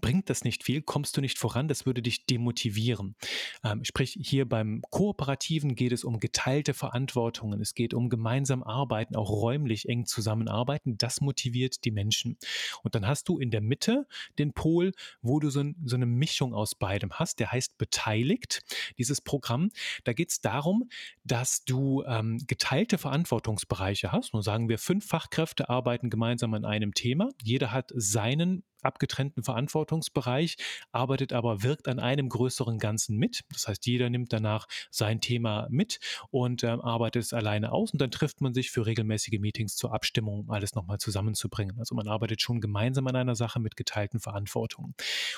[0.00, 3.16] bringt das nicht viel, kommst du nicht voran, das würde dich demotivieren.
[3.64, 9.16] Ähm, sprich, hier beim Kooperativen geht es um geteilte Verantwortungen, es geht um gemeinsam arbeiten,
[9.16, 12.38] auch räumlich eng zusammenarbeiten, das motiviert die Menschen.
[12.82, 14.06] Und dann hast du in der Mitte
[14.38, 14.92] den Pol,
[15.22, 18.62] wo du so, so eine Mischung aus beidem hast, der heißt beteiligt,
[18.98, 19.70] dieses Programm.
[20.04, 20.88] Da geht es darum,
[21.24, 24.32] dass du ähm, geteilte Verantwortungsbereiche hast.
[24.32, 27.28] Nun sagen wir, fünf Fachkräfte arbeiten gemeinsam an einem Thema.
[27.42, 30.56] Jeder hat seinen abgetrennten Verantwortungsbereich,
[30.92, 33.42] arbeitet aber, wirkt an einem größeren Ganzen mit.
[33.52, 36.00] Das heißt, jeder nimmt danach sein Thema mit
[36.30, 39.92] und äh, arbeitet es alleine aus und dann trifft man sich für regelmäßige Meetings zur
[39.92, 41.78] Abstimmung, um alles nochmal zusammenzubringen.
[41.78, 44.94] Also man arbeitet schon gemeinsam an einer Sache mit geteilten Verantwortungen.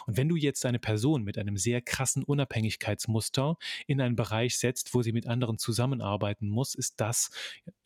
[0.07, 4.95] Und wenn du jetzt eine Person mit einem sehr krassen Unabhängigkeitsmuster in einen Bereich setzt,
[4.95, 7.31] wo sie mit anderen zusammenarbeiten muss, ist das,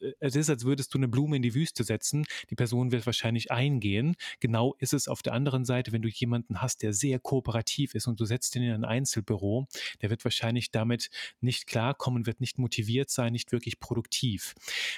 [0.01, 2.25] äh, es ist, als würdest du eine Blume in die Wüste setzen.
[2.51, 4.17] Die Person wird wahrscheinlich eingehen.
[4.41, 7.95] Genau ist es auf der anderen anderen Seite, wenn du jemanden hast, der sehr kooperativ
[7.95, 9.69] ist und du setzt ihn in ein Einzelbüro,
[10.03, 11.09] der wird wahrscheinlich damit
[11.41, 14.55] nicht klarkommen, wird nicht motiviert sein, nicht wirklich produktiv.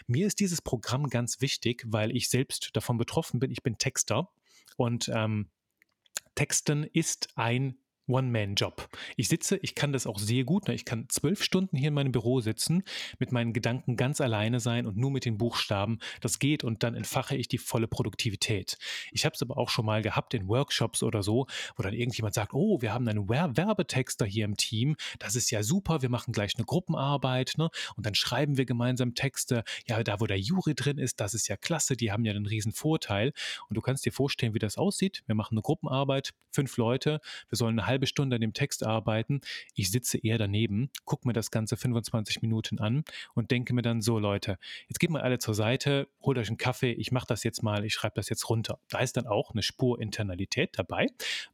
[0.06, 3.50] Mir ist dieses Programm ganz wichtig, weil ich selbst davon betroffen bin.
[3.50, 4.30] Ich bin Texter
[4.76, 5.50] und ähm,
[6.34, 7.76] Texten ist ein
[8.08, 8.88] One-Man-Job.
[9.16, 10.68] Ich sitze, ich kann das auch sehr gut.
[10.68, 10.74] Ne?
[10.74, 12.82] Ich kann zwölf Stunden hier in meinem Büro sitzen,
[13.18, 15.98] mit meinen Gedanken ganz alleine sein und nur mit den Buchstaben.
[16.20, 18.78] Das geht und dann entfache ich die volle Produktivität.
[19.12, 21.46] Ich habe es aber auch schon mal gehabt in Workshops oder so,
[21.76, 24.96] wo dann irgendjemand sagt, oh, wir haben einen Werbetexter hier im Team.
[25.18, 26.02] Das ist ja super.
[26.02, 27.54] Wir machen gleich eine Gruppenarbeit.
[27.58, 27.70] Ne?
[27.96, 29.64] Und dann schreiben wir gemeinsam Texte.
[29.86, 31.96] Ja, da wo der Juri drin ist, das ist ja klasse.
[31.96, 33.32] Die haben ja einen riesen Vorteil.
[33.68, 35.22] Und du kannst dir vorstellen, wie das aussieht.
[35.26, 37.20] Wir machen eine Gruppenarbeit, fünf Leute.
[37.48, 39.40] Wir sollen eine halbe halbe Stunde an dem Text arbeiten.
[39.74, 43.02] Ich sitze eher daneben, gucke mir das Ganze 25 Minuten an
[43.34, 46.58] und denke mir dann so, Leute, jetzt geht mal alle zur Seite, holt euch einen
[46.58, 48.78] Kaffee, ich mache das jetzt mal, ich schreibe das jetzt runter.
[48.88, 51.08] Da ist dann auch eine Spur Internalität dabei.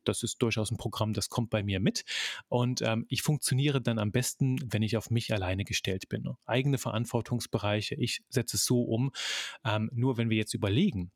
[0.04, 2.04] Das ist durchaus ein Programm, das kommt bei mir mit.
[2.48, 6.28] Und ähm, ich funktioniere dann am besten, wenn ich auf mich alleine gestellt bin.
[6.44, 9.12] Eigene Verantwortungsbereiche, ich setze es so um.
[9.64, 11.10] Ähm, nur wenn wir jetzt überlegen,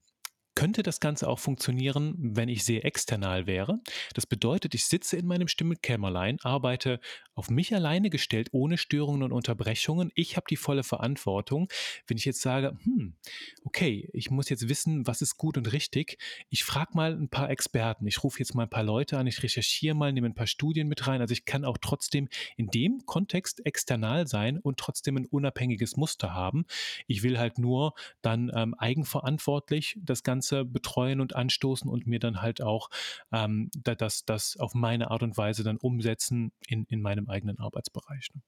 [0.59, 3.79] könnte das Ganze auch funktionieren, wenn ich sehr external wäre.
[4.15, 6.99] Das bedeutet, ich sitze in meinem Stimmenkämmerlein, arbeite
[7.39, 10.11] auf mich alleine gestellt, ohne Störungen und Unterbrechungen.
[10.17, 11.69] Ich habe die volle Verantwortung.
[12.09, 13.15] Wenn ich jetzt sage, hm,
[13.63, 16.19] okay, ich muss jetzt wissen, was ist gut und richtig,
[16.51, 19.41] ich frage mal ein paar Experten, ich rufe jetzt mal ein paar Leute an, ich
[19.41, 21.21] recherchiere mal, nehme ein paar Studien mit rein.
[21.21, 26.35] Also ich kann auch trotzdem in dem Kontext external sein und trotzdem ein unabhängiges Muster
[26.35, 26.67] haben.
[27.07, 32.43] Ich will halt nur dann ähm, eigenverantwortlich das Ganze betreuen und anstoßen und mir dann
[32.43, 32.91] halt auch
[33.31, 38.31] ähm, das, das auf meine Art und Weise dann umsetzen in, in meinem eigenen Arbeitsbereich.
[38.35, 38.43] Ne?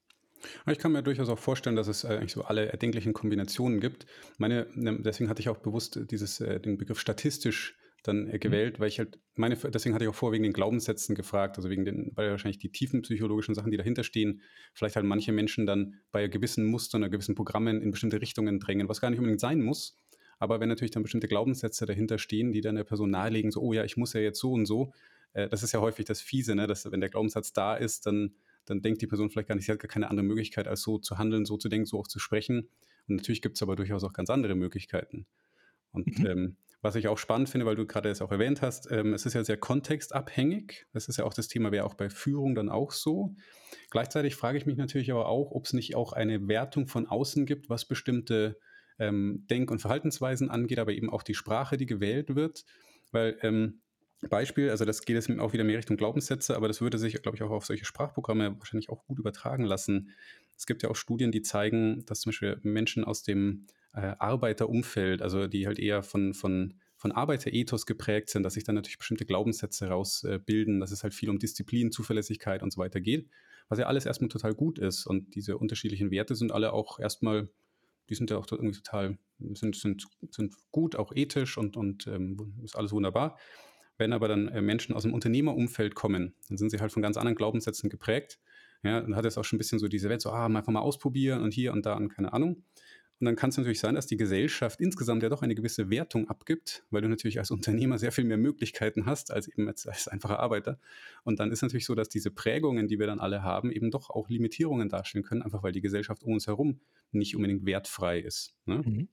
[0.72, 4.06] Ich kann mir durchaus auch vorstellen, dass es eigentlich so alle erdenklichen Kombinationen gibt.
[4.38, 8.40] Meine, ne, deswegen hatte ich auch bewusst dieses, äh, den Begriff statistisch dann äh, mhm.
[8.40, 11.68] gewählt, weil ich halt meine, deswegen hatte ich auch vor wegen den Glaubenssätzen gefragt, also
[11.68, 15.66] wegen den, weil wahrscheinlich die tiefen psychologischen Sachen, die dahinter stehen, vielleicht halt manche Menschen
[15.66, 19.40] dann bei gewissen Mustern oder gewissen Programmen in bestimmte Richtungen drängen, was gar nicht unbedingt
[19.40, 19.98] sein muss,
[20.38, 23.72] aber wenn natürlich dann bestimmte Glaubenssätze dahinter stehen, die dann der Person nahelegen, so, oh
[23.72, 24.92] ja, ich muss ja jetzt so und so,
[25.34, 26.66] äh, das ist ja häufig das Fiese, ne?
[26.66, 28.34] dass wenn der Glaubenssatz da ist, dann,
[28.70, 30.98] dann denkt die Person vielleicht gar nicht, sie hat gar keine andere Möglichkeit, als so
[30.98, 32.68] zu handeln, so zu denken, so auch zu sprechen.
[33.08, 35.26] Und natürlich gibt es aber durchaus auch ganz andere Möglichkeiten.
[35.92, 36.26] Und mhm.
[36.26, 39.26] ähm, Was ich auch spannend finde, weil du gerade es auch erwähnt hast, ähm, es
[39.26, 40.86] ist ja sehr kontextabhängig.
[40.92, 43.34] Das ist ja auch das Thema, wäre auch bei Führung dann auch so.
[43.90, 47.44] Gleichzeitig frage ich mich natürlich aber auch, ob es nicht auch eine Wertung von außen
[47.44, 48.58] gibt, was bestimmte
[48.98, 52.64] ähm, Denk- und Verhaltensweisen angeht, aber eben auch die Sprache, die gewählt wird.
[53.12, 53.82] Weil ähm,
[54.28, 57.36] Beispiel, also das geht jetzt auch wieder mehr Richtung Glaubenssätze, aber das würde sich, glaube
[57.36, 60.10] ich, auch auf solche Sprachprogramme wahrscheinlich auch gut übertragen lassen.
[60.56, 65.22] Es gibt ja auch Studien, die zeigen, dass zum Beispiel Menschen aus dem äh, Arbeiterumfeld,
[65.22, 69.24] also die halt eher von, von, von Arbeiterethos geprägt sind, dass sich dann natürlich bestimmte
[69.24, 73.28] Glaubenssätze rausbilden, äh, dass es halt viel um Disziplin, Zuverlässigkeit und so weiter geht,
[73.68, 75.06] was ja alles erstmal total gut ist.
[75.06, 77.48] Und diese unterschiedlichen Werte sind alle auch erstmal,
[78.10, 82.60] die sind ja auch irgendwie total, sind, sind, sind gut, auch ethisch und, und ähm,
[82.62, 83.38] ist alles wunderbar.
[84.00, 87.18] Wenn aber dann äh, Menschen aus dem Unternehmerumfeld kommen, dann sind sie halt von ganz
[87.18, 88.40] anderen Glaubenssätzen geprägt.
[88.82, 90.80] Ja, dann hat es auch schon ein bisschen so diese Welt, so, ah, einfach mal
[90.80, 92.64] ausprobieren und hier und da und keine Ahnung.
[93.20, 96.30] Und dann kann es natürlich sein, dass die Gesellschaft insgesamt ja doch eine gewisse Wertung
[96.30, 100.08] abgibt, weil du natürlich als Unternehmer sehr viel mehr Möglichkeiten hast als eben als, als
[100.08, 100.78] einfacher Arbeiter.
[101.22, 104.08] Und dann ist natürlich so, dass diese Prägungen, die wir dann alle haben, eben doch
[104.08, 106.80] auch Limitierungen darstellen können, einfach weil die Gesellschaft um uns herum
[107.12, 108.54] nicht unbedingt wertfrei ist.
[108.64, 108.76] Ne?
[108.76, 109.08] Mhm.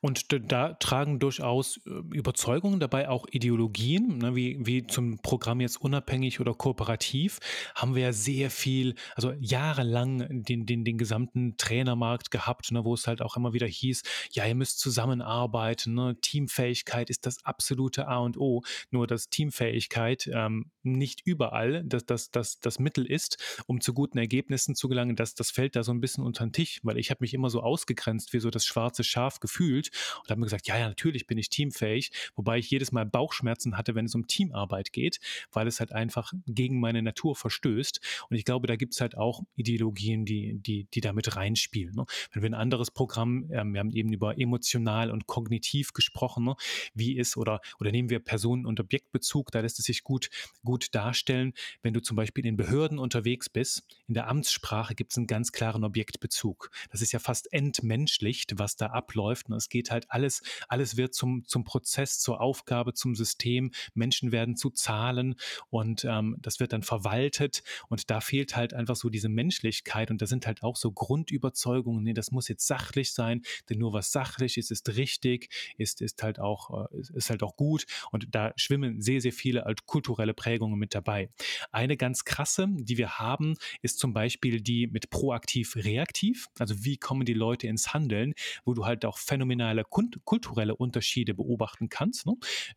[0.00, 5.80] Und da tragen durchaus äh, Überzeugungen dabei, auch Ideologien, ne, wie, wie zum Programm jetzt
[5.80, 7.38] unabhängig oder kooperativ,
[7.74, 12.94] haben wir ja sehr viel, also jahrelang den, den, den gesamten Trainermarkt gehabt, ne, wo
[12.94, 14.02] es halt auch immer wieder hieß,
[14.32, 20.28] ja, ihr müsst zusammenarbeiten, ne, Teamfähigkeit ist das absolute A und O, nur dass Teamfähigkeit
[20.32, 25.14] ähm, nicht überall das, das, das, das Mittel ist, um zu guten Ergebnissen zu gelangen,
[25.14, 27.50] das, das fällt da so ein bisschen unter den Tisch, weil ich habe mich immer
[27.50, 29.90] so ausgegrenzt wie so das schwarze Schaf gefühlt gefühlt
[30.20, 33.76] und habe mir gesagt, ja, ja, natürlich bin ich teamfähig, wobei ich jedes Mal Bauchschmerzen
[33.76, 35.20] hatte, wenn es um Teamarbeit geht,
[35.52, 38.00] weil es halt einfach gegen meine Natur verstößt.
[38.30, 41.94] Und ich glaube, da gibt es halt auch Ideologien, die, die, die damit reinspielen.
[41.94, 42.06] Ne?
[42.32, 46.56] Wenn wir ein anderes Programm, ähm, wir haben eben über emotional und kognitiv gesprochen, ne?
[46.94, 50.30] wie ist oder, oder nehmen wir Personen- und Objektbezug, da lässt es sich gut,
[50.64, 51.52] gut darstellen.
[51.82, 55.52] Wenn du zum Beispiel in Behörden unterwegs bist, in der Amtssprache gibt es einen ganz
[55.52, 56.70] klaren Objektbezug.
[56.90, 61.14] Das ist ja fast entmenschlicht, was da abläuft Und es geht halt alles, alles wird
[61.14, 63.70] zum, zum Prozess, zur Aufgabe, zum System.
[63.94, 65.36] Menschen werden zu Zahlen
[65.70, 67.62] und ähm, das wird dann verwaltet.
[67.88, 70.10] Und da fehlt halt einfach so diese Menschlichkeit.
[70.10, 73.92] Und da sind halt auch so Grundüberzeugungen, nee, das muss jetzt sachlich sein, denn nur
[73.92, 77.86] was sachlich ist, ist richtig, ist, ist halt auch, äh, ist halt auch gut.
[78.10, 81.30] Und da schwimmen sehr, sehr viele kulturelle Prägungen mit dabei.
[81.70, 86.48] Eine ganz krasse, die wir haben, ist zum Beispiel die mit proaktiv-reaktiv.
[86.58, 88.34] Also wie kommen die Leute ins Handeln,
[88.64, 92.26] wo du halt auch phänomenale kulturelle Unterschiede beobachten kannst.
[92.26, 92.34] Ne?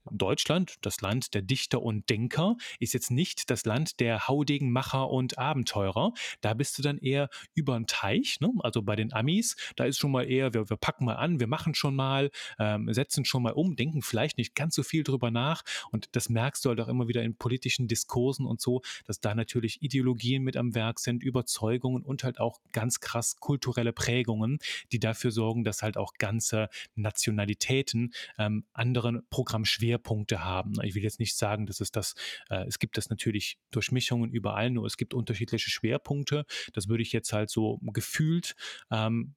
[0.09, 5.09] Deutschland, das Land der Dichter und Denker, ist jetzt nicht das Land der Haudegen, Macher
[5.09, 6.13] und Abenteurer.
[6.39, 8.39] Da bist du dann eher über den Teich.
[8.39, 8.53] Ne?
[8.59, 11.47] Also bei den Amis, da ist schon mal eher, wir, wir packen mal an, wir
[11.47, 15.31] machen schon mal, ähm, setzen schon mal um, denken vielleicht nicht ganz so viel drüber
[15.31, 15.61] nach.
[15.91, 19.35] Und das merkst du halt auch immer wieder in politischen Diskursen und so, dass da
[19.35, 24.59] natürlich Ideologien mit am Werk sind, Überzeugungen und halt auch ganz krass kulturelle Prägungen,
[24.93, 30.73] die dafür sorgen, dass halt auch ganz ganze Nationalitäten ähm, andere Programmschwerpunkte haben.
[30.83, 32.13] Ich will jetzt nicht sagen, dass es das,
[32.49, 36.45] äh, es gibt das natürlich Durchmischungen überall, nur es gibt unterschiedliche Schwerpunkte.
[36.73, 38.55] Das würde ich jetzt halt so gefühlt,
[38.91, 39.35] ähm,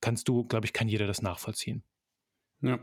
[0.00, 1.82] kannst du, glaube ich, kann jeder das nachvollziehen.
[2.60, 2.78] Ja.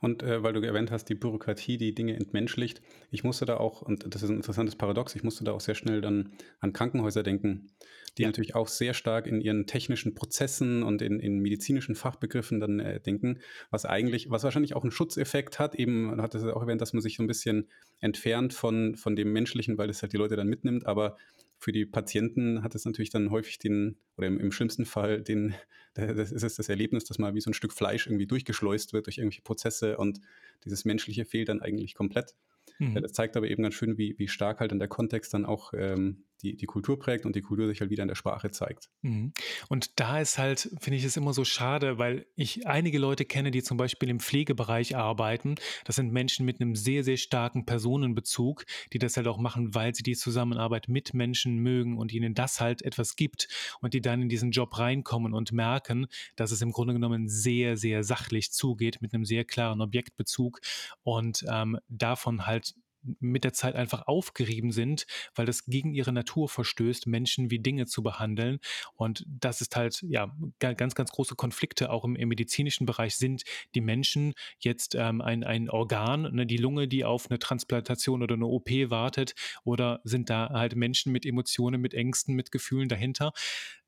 [0.00, 2.80] Und äh, weil du erwähnt hast, die Bürokratie, die Dinge entmenschlicht,
[3.10, 5.74] ich musste da auch, und das ist ein interessantes Paradox, ich musste da auch sehr
[5.74, 7.70] schnell dann an Krankenhäuser denken,
[8.16, 8.28] die ja.
[8.28, 13.00] natürlich auch sehr stark in ihren technischen Prozessen und in, in medizinischen Fachbegriffen dann äh,
[13.00, 13.40] denken,
[13.70, 16.92] was eigentlich, was wahrscheinlich auch einen Schutzeffekt hat, eben, man hat es auch erwähnt, dass
[16.92, 17.68] man sich so ein bisschen
[18.00, 21.16] entfernt von, von dem Menschlichen, weil es halt die Leute dann mitnimmt, aber
[21.58, 25.54] für die Patienten hat es natürlich dann häufig den, oder im, im schlimmsten Fall, den,
[25.94, 29.06] das ist es das Erlebnis, dass mal wie so ein Stück Fleisch irgendwie durchgeschleust wird
[29.06, 30.20] durch irgendwelche Prozesse und
[30.64, 32.34] dieses Menschliche fehlt dann eigentlich komplett.
[32.78, 32.94] Mhm.
[32.94, 35.72] Das zeigt aber eben ganz schön, wie, wie stark halt dann der Kontext dann auch
[35.74, 38.88] ähm, die, die Kultur prägt und die Kultur sich halt wieder in der Sprache zeigt.
[39.02, 39.32] Mhm.
[39.68, 43.50] Und da ist halt, finde ich es immer so schade, weil ich einige Leute kenne,
[43.50, 45.56] die zum Beispiel im Pflegebereich arbeiten.
[45.84, 49.94] Das sind Menschen mit einem sehr, sehr starken Personenbezug, die das halt auch machen, weil
[49.94, 53.48] sie die Zusammenarbeit mit Menschen mögen und ihnen das halt etwas gibt
[53.80, 57.76] und die dann in diesen Job reinkommen und merken, dass es im Grunde genommen sehr,
[57.76, 60.60] sehr sachlich zugeht mit einem sehr klaren Objektbezug
[61.02, 62.74] und ähm, davon halt
[63.20, 67.86] mit der Zeit einfach aufgerieben sind, weil das gegen ihre Natur verstößt, Menschen wie Dinge
[67.86, 68.58] zu behandeln.
[68.94, 73.42] Und das ist halt, ja, ganz, ganz große Konflikte auch im, im medizinischen Bereich sind
[73.74, 78.34] die Menschen jetzt ähm, ein, ein Organ, ne, die Lunge, die auf eine Transplantation oder
[78.34, 79.34] eine OP wartet,
[79.64, 83.32] oder sind da halt Menschen mit Emotionen, mit Ängsten, mit Gefühlen dahinter?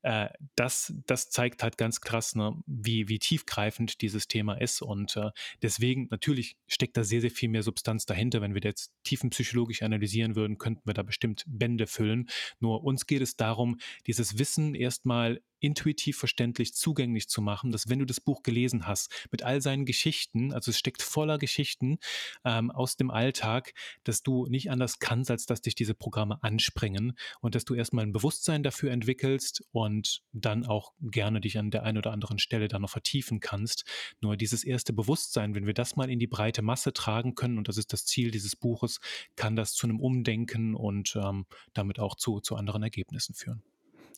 [0.03, 4.81] Äh, das, das zeigt halt ganz krass, ne, wie, wie tiefgreifend dieses Thema ist.
[4.81, 5.31] Und äh,
[5.61, 8.41] deswegen, natürlich steckt da sehr, sehr viel mehr Substanz dahinter.
[8.41, 12.29] Wenn wir jetzt tiefenpsychologisch analysieren würden, könnten wir da bestimmt Bände füllen.
[12.59, 17.99] Nur uns geht es darum, dieses Wissen erstmal intuitiv verständlich zugänglich zu machen, dass wenn
[17.99, 21.99] du das Buch gelesen hast, mit all seinen Geschichten, also es steckt voller Geschichten
[22.43, 27.13] ähm, aus dem Alltag, dass du nicht anders kannst, als dass dich diese Programme anspringen
[27.41, 31.83] und dass du erstmal ein Bewusstsein dafür entwickelst und dann auch gerne dich an der
[31.83, 33.85] einen oder anderen Stelle dann noch vertiefen kannst.
[34.19, 37.67] Nur dieses erste Bewusstsein, wenn wir das mal in die breite Masse tragen können, und
[37.67, 38.99] das ist das Ziel dieses Buches,
[39.35, 43.63] kann das zu einem Umdenken und ähm, damit auch zu, zu anderen Ergebnissen führen.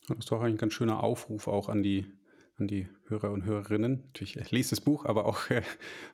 [0.08, 2.06] Das ist doch eigentlich ein ganz schöner Aufruf auch an die,
[2.56, 4.04] an die Hörer und Hörerinnen.
[4.06, 5.62] Natürlich, lest das Buch, aber auch äh, ein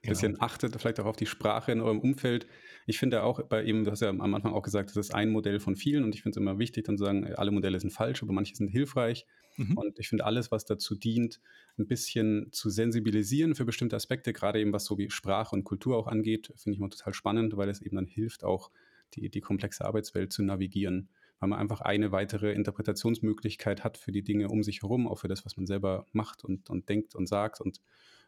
[0.03, 0.12] genau.
[0.12, 2.47] bisschen achtet vielleicht auch auf die Sprache in eurem Umfeld.
[2.86, 5.30] Ich finde auch bei ihm, du hast ja am Anfang auch gesagt, das ist ein
[5.30, 7.91] Modell von vielen und ich finde es immer wichtig, dann zu sagen, alle Modelle sind
[7.91, 9.26] falsch, aber manche sind hilfreich.
[9.57, 9.76] Mhm.
[9.76, 11.41] Und ich finde alles, was dazu dient,
[11.78, 15.97] ein bisschen zu sensibilisieren für bestimmte Aspekte, gerade eben was so wie Sprache und Kultur
[15.97, 18.70] auch angeht, finde ich immer total spannend, weil es eben dann hilft, auch
[19.14, 21.09] die, die komplexe Arbeitswelt zu navigieren
[21.41, 25.28] weil man einfach eine weitere Interpretationsmöglichkeit hat für die Dinge um sich herum, auch für
[25.28, 27.61] das, was man selber macht und, und denkt und sagt.
[27.61, 27.80] Und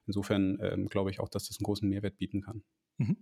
[0.06, 2.64] insofern ähm, glaube ich auch, dass das einen großen Mehrwert bieten kann.
[2.96, 3.18] Mhm.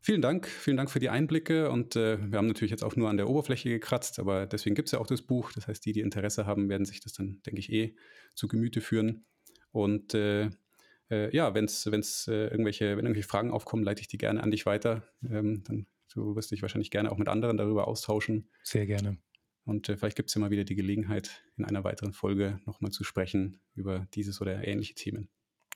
[0.00, 3.10] Vielen Dank, vielen Dank für die Einblicke und äh, wir haben natürlich jetzt auch nur
[3.10, 5.50] an der Oberfläche gekratzt, aber deswegen gibt es ja auch das Buch.
[5.52, 7.96] Das heißt, die, die Interesse haben, werden sich das dann, denke ich, eh
[8.34, 9.24] zu Gemüte führen.
[9.72, 10.50] Und äh,
[11.10, 14.52] äh, ja, wenn es äh, irgendwelche, wenn irgendwelche Fragen aufkommen, leite ich die gerne an
[14.52, 15.02] dich weiter.
[15.28, 15.86] Ähm, dann
[16.16, 18.48] Du wirst dich wahrscheinlich gerne auch mit anderen darüber austauschen.
[18.62, 19.18] Sehr gerne.
[19.64, 22.90] Und äh, vielleicht gibt es ja mal wieder die Gelegenheit, in einer weiteren Folge nochmal
[22.90, 25.28] zu sprechen über dieses oder ähnliche Themen.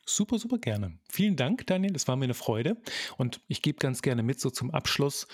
[0.06, 0.98] Super, super gerne.
[1.10, 1.92] Vielen Dank, Daniel.
[1.92, 2.80] Das war mir eine Freude.
[3.18, 5.28] Und ich gebe ganz gerne mit so zum Abschluss.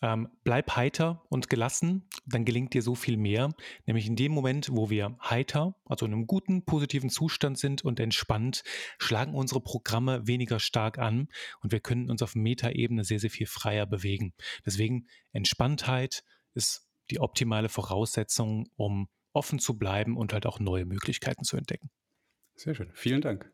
[0.00, 3.52] Ähm, bleib heiter und gelassen, dann gelingt dir so viel mehr.
[3.86, 7.98] Nämlich in dem Moment, wo wir heiter, also in einem guten, positiven Zustand sind und
[7.98, 8.62] entspannt,
[8.98, 11.28] schlagen unsere Programme weniger stark an
[11.62, 14.34] und wir können uns auf Metaebene sehr, sehr viel freier bewegen.
[14.64, 16.22] Deswegen Entspanntheit
[16.54, 21.90] ist die optimale Voraussetzung, um offen zu bleiben und halt auch neue Möglichkeiten zu entdecken.
[22.54, 22.90] Sehr schön.
[22.94, 23.50] Vielen Dank.